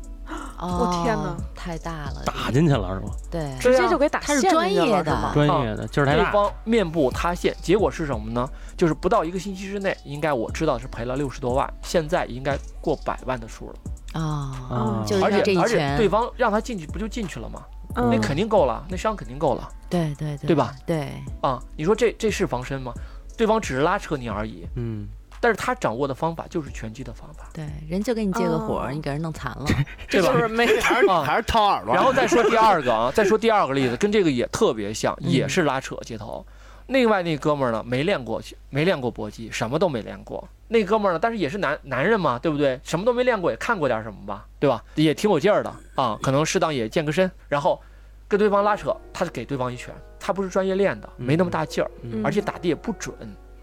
[0.58, 3.12] 哦，天哪，太大了，打进去了是吗？
[3.30, 5.12] 对，直接就给打陷他是专进去业的。
[5.12, 5.32] 了是吗？
[5.34, 8.50] 专业的劲儿太大，对方面部塌陷，结果是什么呢？
[8.76, 13.76] 就是不到一个星期之内，应该我知道是赔了六十多万，现在应该过百万的数了。
[14.14, 14.24] 啊，
[14.72, 17.62] 啊而且而且对方让他进去，不就进去了吗？
[17.98, 20.74] 嗯那肯定够了，那伤肯定够了对对对，对吧？
[20.86, 21.62] 对，啊！
[21.76, 22.94] 你说这这是防身吗？
[23.36, 25.08] 对方只是拉扯你而已，嗯，
[25.40, 29.66] 但是他掌握的方法就是拳击的方法，对，人就给你借个火，哦你给人弄残了，
[30.10, 30.40] 对吧就？
[30.40, 31.94] 是没还是啊还是掏耳朵。
[31.94, 36.46] 然后再说第二个啊， 再说第二个例子，跟这个也特别像，嗯也是拉扯街头。
[36.88, 40.48] 另外那哥们儿呢，没练过，没练过搏击，什么都没练过。
[40.68, 42.80] 那哥们儿呢，但是也是男男人嘛，对不对？
[42.84, 44.84] 什么都没练过，也看过点什么吧，对吧？
[44.96, 47.82] 也挺有劲儿的啊，可能适当也健个身，然后
[48.28, 53.16] 跟对方拉扯，他是给对方一拳，他不是专业练的，没那么大劲儿，嗯而且打的也不准。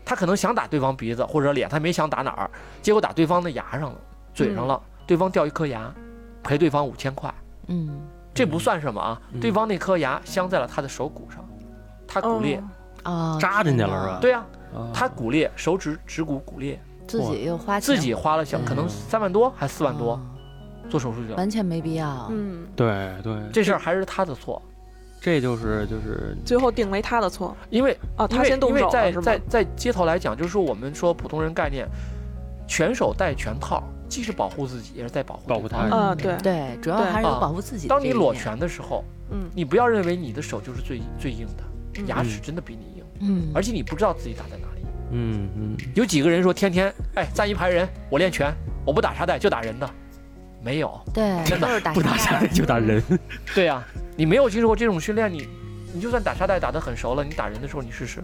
[0.07, 2.51] 他可能想打对方鼻子或者脸，他没想打哪儿，
[2.83, 4.01] 结果打对方的牙上了，
[4.35, 5.93] 嘴上了，对方掉一颗牙，
[6.43, 7.33] 赔对方五千块。
[7.69, 11.47] 嗯，这不算什么啊，嗯对方那颗牙镶在了他的手骨上，
[12.07, 12.63] 他骨裂。
[13.03, 14.39] 啊，扎进去了是吧对呀、
[14.75, 20.21] 啊他骨裂，手指指骨骨裂，自己又花钱，自己花了小嗯可能三万多还四万多哦
[20.91, 22.29] 做手术去了，完全没必要。
[22.31, 24.61] 嗯，对对，这事儿还是他的错，
[25.21, 31.89] 这就是就是最后定为他的错因为啊，因为他先动因为在手了是吗在在街头来讲，就是说我们说普通人概念，
[32.69, 41.65] 拳手戴拳套，既是保护自己，也是在保护保护他人啊，对，对，主要对还是有啊保护自己的当你裸这一面，拳的时候，嗯你不要认为你的手就是最最硬的，
[41.97, 44.74] 嗯牙齿真的比你硬，嗯，而且你不知道自己打在哪里。
[45.11, 45.77] 嗯嗯。
[45.95, 49.89] 有几个人说天天哎站一排人，我练拳，我不打沙袋就打人的，
[50.63, 51.01] 没有。
[51.13, 51.81] 对，真的。
[51.81, 53.03] 打不打沙袋就打人，
[53.55, 53.83] 对呀、
[54.17, 55.49] 你没有经受过这种训练，你
[55.93, 58.23] 你就算打沙袋打得很熟了，你打人的时候你试试，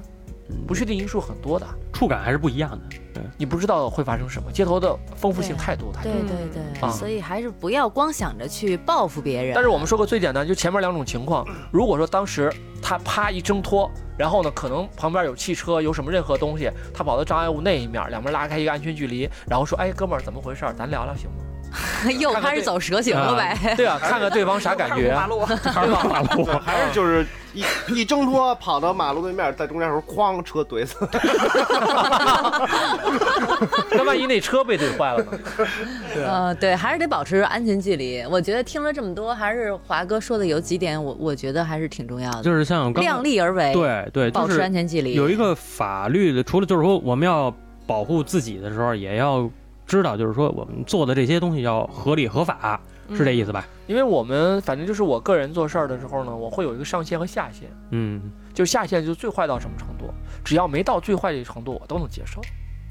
[0.67, 1.67] 不确定因素很多的。
[1.93, 2.79] 触感还是不一样的。
[3.13, 6.13] 对，你不知道会发生什么，街头的丰富性太多太多。
[6.13, 9.53] 对对对，啊所以还是不要光想着去报复别人。
[9.55, 20.73] 但是我们说个最简单，就前面两种情况，如果说当时他啪一挣脱，然后呢，可能旁边有汽车，有什么任何东西，他跑到障碍物那一面，两边拉开一个安全距离，然后说，哎，哥们儿，怎么回事儿？
[20.73, 21.45] 咱聊聊行吗？
[22.19, 23.57] 又开始走蛇形了呗。
[23.77, 26.23] 对啊，看看对方啥感觉，马路，对吧？
[26.37, 30.97] 我还是就是一一挣脱跑到马路对面，在中间的时候哐车怼死。
[33.93, 35.39] 那万一那车被怼坏了呢？
[36.25, 38.25] 呃，对，还是得保持安全距离。
[38.31, 45.15] 我觉得听了这么多，还是华哥说的有几点，我我觉得还是挺重要的，就是像刚量力而为，，对对，保持安全距离。
[45.15, 47.55] 有一个法律的，除了就是说我们要
[47.87, 49.51] 保护自己的时候，也要
[49.91, 52.81] 知道，就是说我们做的这些东西要合理合法，
[53.13, 53.67] 是这意思吧？
[53.89, 62.41] 因为我们反正就是我个人做事儿的时候呢，我会有一个上限和下限，嗯，就下限就最坏到什么程度，只要没到最坏的程度，我都能接受。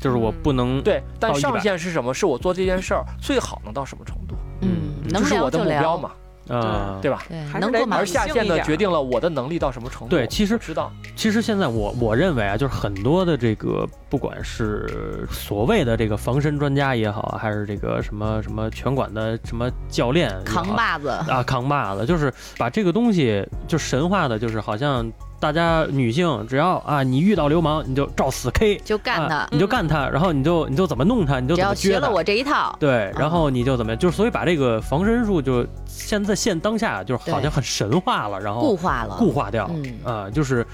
[0.02, 2.14] 就是我不能对，但上限是什么？
[2.14, 6.12] 是我做这件事儿最好能到什么程度，嗯，嗯能这是我的目标嘛，
[6.50, 7.24] 啊，对吧？
[7.30, 10.16] 对，还是得而能过马路下限呢，理性一点决定了我的能力到什么程度。
[10.16, 25.10] 对其实知道，其实现在我我认为啊，就是很多的这个，不管是所谓的这个防身专家也好啊，还是这个什么什么拳馆的什么教练扛把子，啊，扛把子，就是把这个东西就神话的，就是好像
[25.40, 29.36] 大家女性只要啊，你遇到流氓你就照死 K，就干他。
[29.36, 40.00] 啊，你就干他，然后你就你就怎么弄他，你就只怎么学了我这一套，对，然后你就怎么样，就是所以把这个防身术就现在现当下就是好像很神话了，然后固化了，固化掉，嗯。
[40.04, 40.66] 啊，就是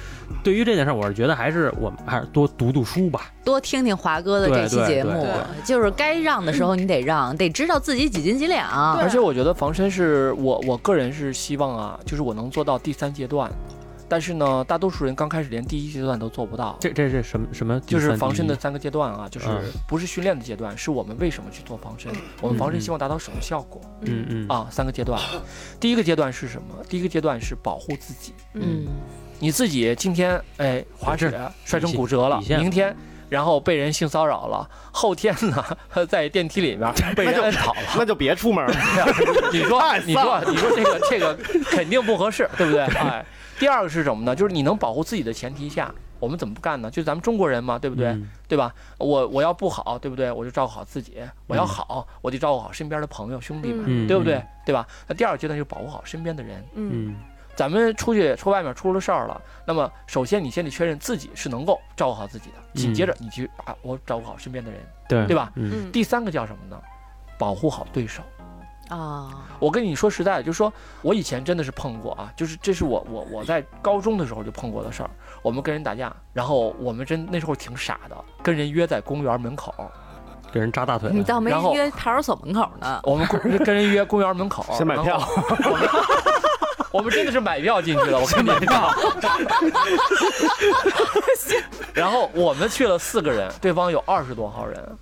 [0.43, 3.31] 对于这件事，我是觉得还是我们还是多读读书吧。
[3.43, 5.27] 多听听华哥的这期节目，
[5.63, 8.67] 就是该让的时候你得让，得知道自己几斤几两。
[8.95, 13.51] 而且我觉得防身是我我个人是希望啊，就是我能做到第三阶段。
[14.07, 17.79] 但是呢，大多数人刚开始连第一阶段都做不到，这这是什么什么？
[17.81, 24.67] 就是防身的三个阶段啊，就是嗯不是训练的阶段，是我们为什么去做防身，我们防身希望达到什么效果，嗯嗯啊？
[24.69, 25.19] 三个阶段，
[25.79, 26.75] 第一个阶段是什么？
[26.87, 28.85] 第一个阶段是保护自己，嗯，
[29.39, 31.31] 你自己今天哎滑雪
[31.63, 32.95] 摔成骨折了，明天。
[33.27, 35.65] 然后被人性骚扰了，后天呢，
[36.07, 38.73] 在电梯里面 被人摁倒了， 那就别出门了。
[39.51, 41.33] 你说，你说，你说这个这个
[41.65, 42.83] 肯定不合适，对不对？
[42.85, 43.25] 哎，
[43.59, 44.35] 第二个是什么呢？
[44.35, 46.89] 就是你能保护自己的前提下，我们怎么不干呢？
[46.89, 48.07] 就是咱们中国人嘛，对不对？
[48.07, 48.73] 嗯对吧？
[48.99, 50.31] 我我要不好，对不对？
[50.31, 51.13] 我就照顾好自己；
[51.47, 54.43] 我要好，我就照顾好身边的朋友兄弟们，嗯对不对？
[54.65, 54.85] 对吧？
[55.07, 56.63] 那第二个阶段就是保护好身边的人。
[56.75, 57.15] 嗯嗯
[57.55, 65.49] 咱们出去出外面出了事儿了，那么首先你先得确认自己是能够照顾好自己的，紧接着你去啊，我照顾好身边的人，对对吧？
[65.55, 66.77] 嗯嗯第三个叫什么呢？
[67.39, 68.21] 保护好对手。
[68.89, 70.71] 啊，我跟你说实在的，就是说
[71.01, 75.09] 我以前真的是碰过啊，就是这是我我我在高中的时候就碰过的事儿。
[75.41, 79.73] 我们跟人打架，然后我们真那时候挺傻的，跟人约在公园门口，
[80.51, 82.99] 给人扎大腿，你倒没约派出所门口呢。
[83.03, 85.21] 我们跟人约公园门口，先买票
[86.91, 88.95] 我们真的是买票进去的，我跟你讲。
[91.93, 94.97] 然后我们去了四个人，对方有二十多号人，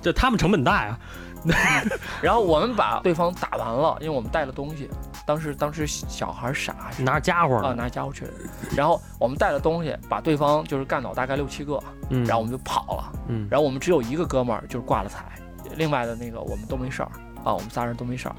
[0.00, 0.98] 就他们成本大呀。
[2.22, 4.90] 然后我们把对方打完了，因为我们带了东西。
[5.26, 8.24] 当时当时小孩傻是拿着家伙啊，呢，拿家伙去。
[8.74, 11.78] 然后我们带了东西，把对方就是干倒大概六七个，
[12.10, 13.12] 嗯，然后我们就跑了。
[13.28, 15.24] 嗯，然后我们只有一个哥们儿就是挂了彩，
[15.76, 17.10] 另外的那个我们都没事儿
[17.44, 18.34] 啊，我们仨人都没事儿。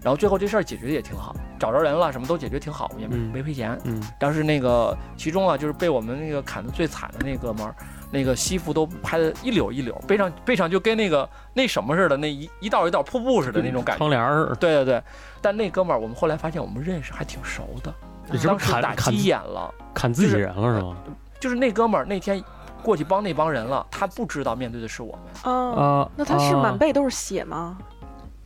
[0.00, 3.76] 然后最后这事儿解决的也挺好，找着人了，什么都解决挺好，也没嗯没赔钱。
[3.82, 7.74] 嗯但是那个其中啊，就是被我们那个砍的最惨的那哥们儿，
[8.10, 13.98] 那个西服都拍的一绺一绺，背上背上就跟那个那什么似的，那一一道一道瀑布似的那种感觉。
[13.98, 15.02] 窗帘儿，对对对，
[15.40, 17.92] 但那哥们儿我们后来发现我们认识，还挺熟的。
[18.30, 20.96] 你是不当时打是砍砍急眼了，砍自己人了是吗？
[21.40, 22.42] 就是那哥们儿那天
[22.82, 25.54] 过去帮那帮人了，他不知道面对的是我们。
[25.54, 27.78] 啊，啊，那他是啊满背都是血吗？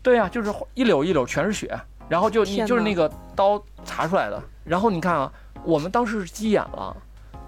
[0.02, 4.42] 对呀、就是一绺一绺全是血，然后就你就是那个刀查出来的。
[4.64, 5.32] 然后你看啊，
[5.64, 6.96] 我们当时是急眼了，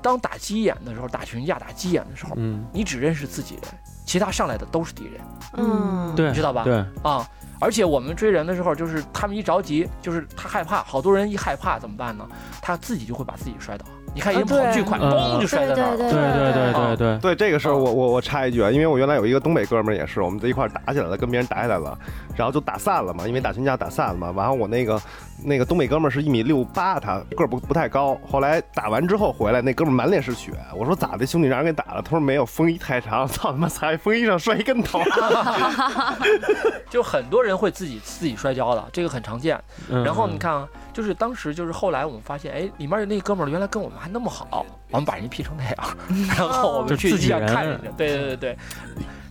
[0.04, 3.62] 当打鸡眼的时候，打群架打鸡眼的时候，嗯，你只认识自己人，
[4.04, 5.18] 其他上来的都是敌人
[5.54, 6.14] 嗯。
[6.14, 6.62] 对，你知道吧？
[6.62, 7.26] 对，啊。
[7.64, 12.28] 而且我们追人的时候，就是他们一着急，就是他害怕，好多人一害怕怎么办呢？
[12.60, 13.86] 他自己就会把自己摔倒。
[14.14, 15.96] 你看人跑巨快，嗯嘣就摔在那儿了。
[15.96, 21.98] 对对对对对对，对这个事儿，我我我插一句啊，因为我原来有一个东北哥们儿也是，我们在一块儿打起来了，跟别人打起来了，
[22.36, 24.30] 然后就打散了嘛，因为打群架打散了嘛。
[24.30, 25.02] 完后我那个
[25.42, 28.16] 那个东北哥们儿是一米六八，他个儿不不太高。
[28.30, 30.52] 后来打完之后回来，那哥们儿满脸是血。
[30.76, 32.00] 我说咋的，兄弟，让人给打了？
[32.00, 35.00] 他说没有，风衣太长，操他妈踩风衣上摔一跟头。
[36.88, 39.60] 就很多人会自己自己摔跤的，这个很常见。
[39.88, 45.96] 嗯然后你看啊，就是当时就是后来我们发现，哎，里面那哥们儿原来跟我们还那么好，我们把人劈成那样，
[46.36, 48.58] 然后我们就去医院自己人看人家，对对对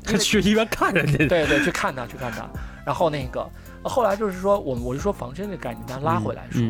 [0.06, 2.48] 对， 去医院看人家，对对，去看他，去看他。
[2.86, 3.50] 然后那个
[3.84, 6.62] 后来就是说，我们我就说防身这个概念，咱拉回来说，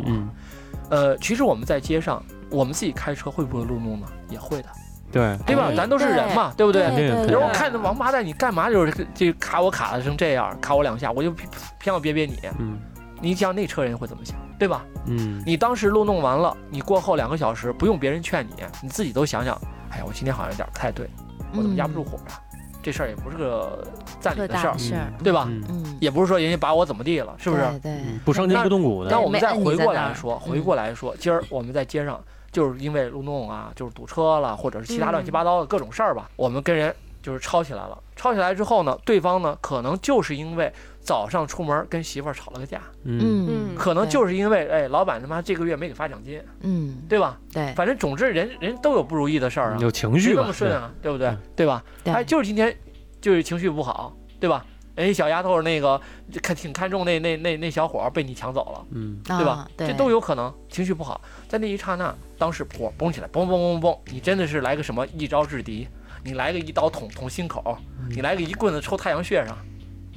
[0.89, 4.05] 呃，其实我们在街上，我们自己开车会不会路怒呢？
[4.29, 4.69] 也会的，
[5.13, 5.67] 对，对吧？
[5.69, 6.83] 哎咱都是人嘛，对不对？
[6.87, 11.47] 肯定对有时候看那王八蛋，你干嘛就是 这卡我卡的成这样，卡我两下，我就偏
[11.79, 12.39] 偏要憋憋你。
[12.59, 12.77] 嗯。
[13.21, 14.83] 你想那车人会怎么想，对吧？
[15.05, 19.55] 嗯，你当时路弄完了，你过后两个小时不用别人劝你，你自己都想想，
[19.91, 21.09] 哎呀，我今天好像有点不太对，
[21.53, 22.35] 我怎么压不住火啊？
[22.81, 23.87] 这事儿也不是个
[24.19, 25.45] 赞特理的事儿对吧？
[25.47, 25.63] 嗯。
[25.69, 27.61] 嗯，也不是说人家把我怎么地了，是不是？
[27.81, 30.63] 对不伤筋不动骨的，那我们再回过来说，回嗯。
[30.63, 32.19] 过来说，今儿我们在街上
[32.53, 37.97] 就是因为路弄啊，就是堵车了，或者是其他乱七嗯八糟的各种事儿吧，我们跟人就是吵起来了。
[38.15, 47.37] 吵起来之后呢，对方呢可能就是因为早上出门跟媳妇儿吵了个架，嗯嗯嗯可能就是因为哎，老板他妈这个月没给发奖金，嗯，对吧？
[47.51, 51.37] 对反正总之人人都有不如意的事儿啊，有情绪吧谁那么，顺啊，对不对嗯？
[51.55, 51.83] 对吧？
[52.03, 52.73] 对哎，就是今天
[53.19, 54.63] 就是情绪不好，对吧？
[54.95, 55.99] 哎，小丫头那个
[56.41, 58.85] 看挺看重那那那那小伙被你抢走了。
[58.91, 59.67] 嗯对吧啊？
[59.75, 65.87] 对，这都有可能，情绪不好，在那一刹那，当时火蹦起来，嘣嘣嘣嘣，你真的是来个什么一招制敌，
[66.23, 67.77] 你来个一刀捅捅心口，
[68.09, 69.57] 你来个一棍子抽太阳穴上，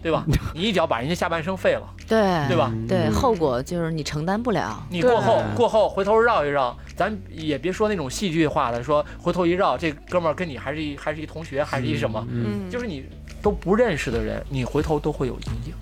[0.02, 0.24] 对吧？
[0.54, 2.70] 你一脚把人家下半生废了，对对吧？
[2.86, 4.86] 对，嗯后果就是你承担不了。
[4.90, 13.04] 你过后过后回头绕一绕，咱也别说那种戏剧化的，说回头一绕，这哥们儿跟你还是一还是一同学，还是一什么，嗯嗯，就是你
[13.46, 15.74] 都不认识的人，你回头都会有阴影。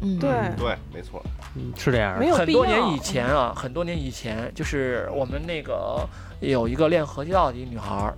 [0.00, 1.22] 嗯，对，对，没错，
[1.54, 2.18] 嗯是这样。
[2.34, 6.04] 很多年以前啊，很多年以前，就是我们那个
[6.40, 8.14] 有一个练合气道的一女孩儿，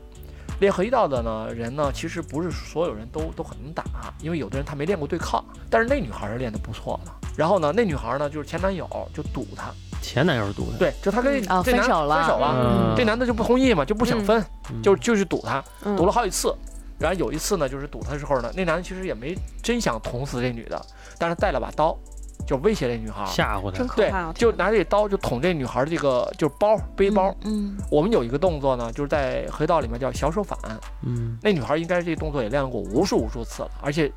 [0.59, 3.85] 练合气道的呢人呢，其实不是所有人都都很能打，
[4.23, 7.13] 因为有的人他没练过对抗，但是那女孩儿是练得不错的。
[7.37, 12.17] 然后呢，那女孩儿呢就是前男友就堵她，前男友是赌的，对，就她跟哦这男分手了。
[12.17, 12.95] 分手了，嗯。
[12.97, 14.81] 这男的就不同意嘛，就不想分，嗯。
[14.81, 15.95] 就就去堵她，嗯。
[15.95, 16.57] 堵了好几次。
[17.05, 20.81] 然后有一次呢，就是堵他的时候呢，那男的其实也没真想捅死这女的，
[21.19, 21.95] 但是带了把刀，
[22.47, 23.27] 就威胁这女孩儿。
[23.27, 27.35] 吓唬她真，可对怕啊！，就拿这刀就捅这女孩儿这个就是包背包。
[27.43, 30.59] 嗯，我们有一个动作呢，就是在河道里面叫小手反。
[31.03, 34.11] 嗯那女孩儿应该这动作也练过无数无数次了，而且，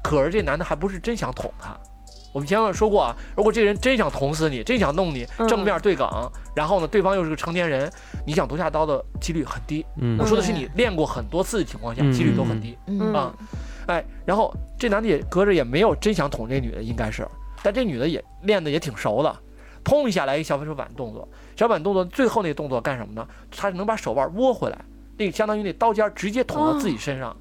[0.00, 1.76] 可是这男的还不是真想捅她。
[2.32, 5.46] 我们前面说过啊，如果这人真想捅死你，真想弄你，嗯。
[5.46, 7.92] 正面对岗，然后呢，对方又是个成年人，
[8.26, 9.84] 你想夺下刀的几率很低。
[10.00, 10.18] 嗯。
[10.18, 12.12] 我说的是你练过很多次的情况下，嗯。
[12.12, 12.76] 几率都很低。
[12.86, 13.12] 嗯。
[13.12, 13.34] 啊
[13.86, 17.26] 哎，然后这男的也隔着也没有真想捅这女的，应该是，
[17.62, 19.36] 但这女的也练的也挺熟的，
[19.84, 23.26] 砰一下来一小分手板动作，小板动作最后那个动作干什么呢？
[23.50, 24.78] 他能把手腕窝回来，
[25.18, 27.36] 那个相当于那刀尖直接捅到自己身上，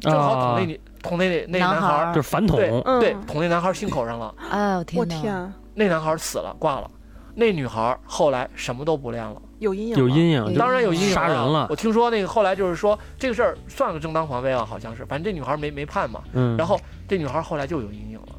[0.00, 0.78] 正好捅那女
[1.08, 5.20] 捅那那那男孩男孩，就是反捅，对嗯对，捅那男孩心口上了，哎呦我天哪！
[5.20, 6.90] 天，那男孩死了挂了，
[7.34, 9.40] 那女孩后来什么都不练了。
[9.58, 16.20] 有阴影，有阴影，当然有阴影杀人了我听说那个后来就是说这个事儿算个正当防卫啊，好像是，反正这女孩没没判嘛。
[16.34, 16.78] 嗯，然后
[17.08, 18.35] 这女孩后来就有阴影了，对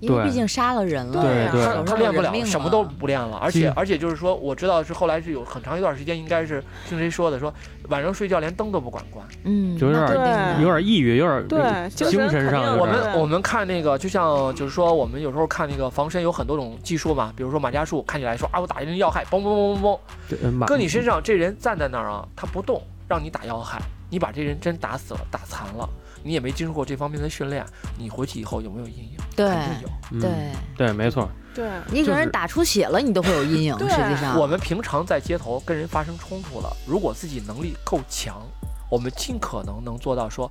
[0.00, 7.52] 因为毕竟杀了人了，对啊对手上她她练不了，什么都不练了，而且而且就是说，我知道是后来是有很长一段时间，应该是听谁说的，说
[7.88, 9.26] 晚上睡觉连灯都不管关。
[9.44, 19.98] 嗯，就有点有点抑郁，有点对精精神上我们我们看那个，就像就是说，我们有时候看那个防身有很多种技术嘛，比如说马家术，看起来说啊，我打人要害，嘣嘣嘣嘣嘣，
[20.42, 23.80] 呃马搁你身上，这人站在那儿啊，他不动，让你打要害，
[24.10, 25.88] 你把这人真打死了，打残了，
[26.22, 27.64] 你也没经过这方面的训练，
[27.98, 29.16] 你回去以后有没有阴影？
[29.36, 29.88] 对肯定有。
[30.10, 30.30] 嗯对，
[30.76, 33.76] 对，没错，对，你给人打出血了，你都会有阴影。
[33.76, 38.42] 对实际上，我们平常在街头跟人发生冲突了，如果自己能力够强，
[38.90, 40.50] 我们尽可能能做到说，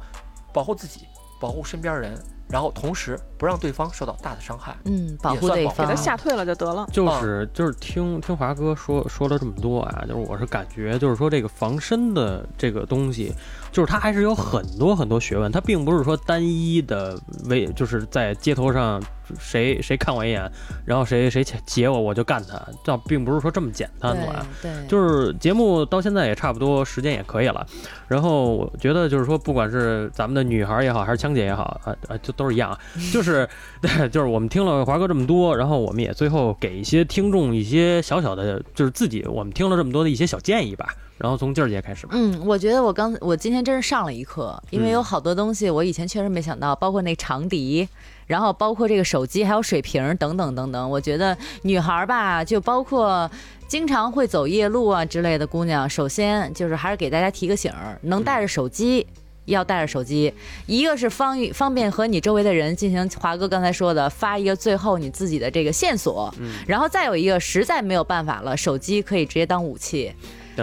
[0.54, 1.02] 保护自己，
[1.42, 2.14] 保护身边人，
[2.48, 4.78] 然后同时不让对方受到大的伤害。
[4.86, 6.02] 嗯，保护对也算保护方给他。
[6.02, 6.88] 吓退了就得了。
[6.94, 13.34] 就是就是听听华哥说说了这么多啊，就是我是感觉就是说这个防身的这个东西，
[13.78, 17.16] 就是它还是有很多很多学问，它并不是说单一的
[17.46, 19.00] 为就是在街头上
[19.40, 20.52] 谁谁看我一眼，
[20.86, 24.46] 然后谁谁截我我就干他，倒并不是说这么简单的啊。
[24.62, 27.66] 对对，就是节目到现在也差不多时间也可以了，
[28.08, 32.80] 然后我觉得就是说，不管是咱们的女孩也好，还是枪姐也好，啊啊，就都是一样啊，
[33.14, 33.48] 就是
[33.82, 40.88] 对， 就是我们听了华哥这么多，然后我们也最后给一些听众一些小小的，就是自己我们听了这么多的一些小建议吧。
[41.18, 47.90] 然后从静儿节开始吧，嗯，我觉得我刚我今天真是上了一课，因为嗯有好多东西我以前确实没想到，包括那长笛，
[48.28, 50.88] 然后包括这个手机，还有水瓶等等等等。
[50.88, 53.30] 我觉得女孩儿吧，就包括
[53.68, 59.08] 经常会走夜路啊之类的姑娘，首先就是还是给大家提个醒儿，能带着手机。
[59.48, 60.34] 要带着手机，
[60.66, 66.30] 一个是方方便和你周围的人进行华哥刚才说的发一个最后你自己的这个线索，
[66.68, 70.14] 然后再有一个实在没有办法了，手机可以直接当武器。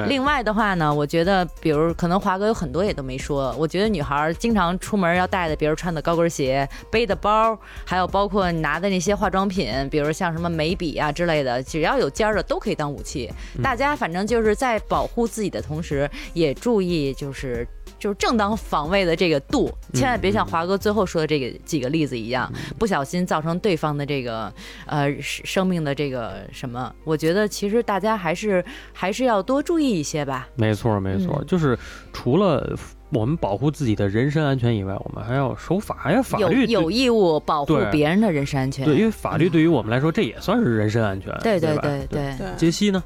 [0.09, 13.30] 另外的话呢，我觉得，比如可能华哥有很多也都没说，我觉得女孩经常出门要带的，比如穿的高跟鞋、背的包，还有包括拿的那些化妆品，比如像什么眉笔啊之类的，只要有尖儿的都可以当武器。
[13.62, 17.66] 大家反正就是在保护自己的同时，也注意就是。
[17.99, 24.53] 就是正当防卫的这个度，千万别像华哥最后说的这个几个例子一样，不小心造成对方的这个
[24.87, 26.93] 呃生命的这个什么。
[27.05, 30.49] 我觉得其实大家还是还是要多注意一些吧。
[30.57, 31.78] 没错，没错，就是
[32.12, 32.76] 除了
[33.11, 36.20] 我们保护自己的人身安全以外，我们还要守法呀。
[36.20, 38.85] 法律有义务保护别人的人身安全。
[38.85, 41.32] 对，因为法律对于我们来说，这也算是人身安全。
[41.43, 42.35] 对对对对。
[42.57, 43.03] 杰西呢？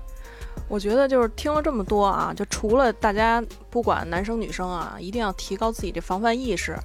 [0.68, 6.76] 我觉得就是听了这么多啊，就除了大家不管男生女生啊，一定要提高自己的防范意识，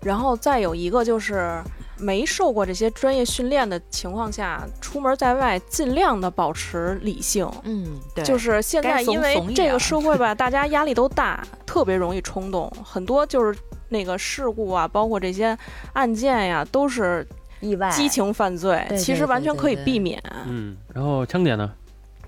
[0.00, 1.62] 然后再有一个就是
[1.98, 7.46] 没受过这些专业训练的情况下，出门在外尽量的保持理性。
[7.64, 13.58] 嗯，对，就是现在因为这个社会吧，大家压力都大，特别容易冲动，很多就是
[13.90, 15.56] 那个事故啊，包括这些
[15.92, 17.26] 案件呀，都是
[17.60, 20.22] 意外、激情犯罪，其实完全可以避免。
[20.46, 21.72] 嗯，然后枪姐呢？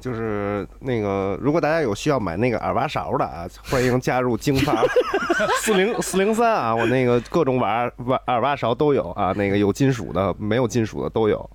[0.00, 4.82] 就是那个，如果大家有需要买那个耳挖勺的啊，欢迎加入京发
[5.60, 11.50] 四零四零三啊，我那个各种挖挖耳挖勺都有啊，那个有金属的，没有金属的都有，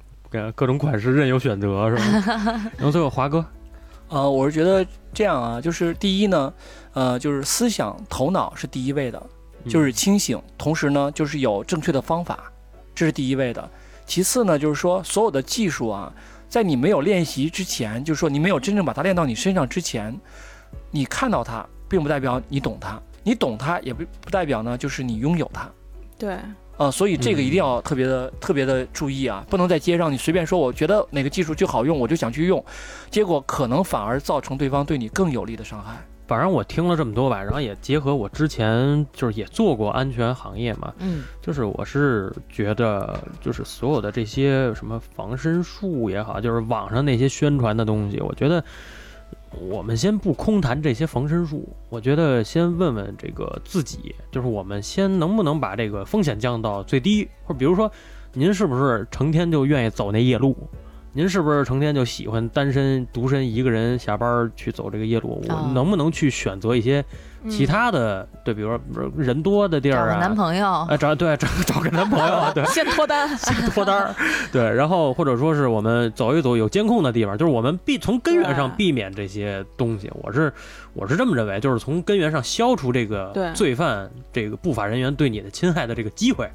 [0.56, 2.72] 各种款式任由选择是吧？
[2.78, 3.46] 然后最后华哥，
[4.10, 6.54] 呃，我是觉得这样啊，就是第一呢，
[6.94, 9.22] 呃，就是思想头脑是第一位的，
[9.70, 12.40] 就是清醒，同时呢，就是有正确的方法，
[12.94, 13.70] 这是第一位的。
[14.06, 16.12] 其次呢，就是说所有的技术啊。
[16.54, 20.16] 在你没有练习之前，就是说你没有真正把它练到你身上之前，
[20.92, 25.68] 你看到它，并不代表你懂它，你懂它也不不代表呢，就是你拥有它。
[26.16, 26.38] 对，
[26.78, 32.64] 呃，所以这个一定要特别的特别的注意啊，不能在街上你随便说，我觉得哪个技术就好用，我就想去用，
[33.10, 36.06] 结果可能反而造成对方对你更有利的伤害。
[36.34, 48.64] 反正我听了这么多吧，然后也结合我之前就是也做过安全行业嘛，嗯，就是我是觉得就是所有的这些什么防身术也好，就是网上那些宣传的东西，我觉得
[49.52, 57.92] 我们先不空谈这些防身术，我觉得先问问这个自己，就是我们先能不能把这个风险降到最低，或者比如说
[58.34, 60.58] 您是不是成天就愿意走那夜路？
[61.16, 65.44] 您是不是成天就喜欢单身独身一个人下班去走这个夜路？
[65.48, 67.06] 我能不能去选择一些
[67.48, 68.28] 其他的？
[68.44, 68.80] 对，比如说
[69.16, 74.14] 人多的地儿啊，找男朋友啊，找对找找个男朋友，对， 先脱单，先脱单，
[74.52, 80.10] 对，然后或者说是我们走一走有监控的地方，就是我们避从根源上避免这些东西。
[80.16, 80.52] 我是
[80.94, 86.50] 我是这么认为，就是从根源上消除这个罪犯这个不法人员对你的侵害的这个机会。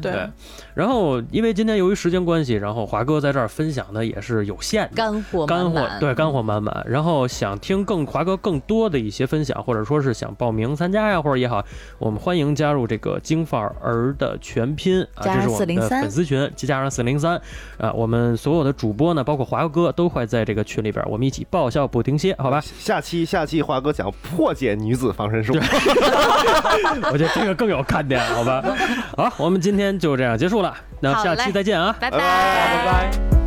[0.00, 0.28] 对，
[0.74, 6.84] 然后因为今天由于时间关系，然后华哥在这儿分享的也是有限，干货干货，对，干货满满。
[6.88, 11.64] 然后想听更华哥更多的一些分享，或者说是想报名参加呀，或者也好，
[11.98, 17.40] 我们欢迎加入这个京范儿的全拼啊，这是我们的粉丝群，加上四零三
[17.78, 22.60] 啊，我们所有的主播呢，包括华哥都会在这个群里边，我们一起爆笑不停歇，好吧？
[22.78, 25.54] 下期下期华哥讲破解女子防身术，
[27.10, 28.62] 我觉得这个更有看点，好吧？
[29.16, 29.71] 好，我们今。
[29.72, 31.96] 今天就这样结束了，那下期再见啊！
[31.98, 33.41] 拜拜拜拜。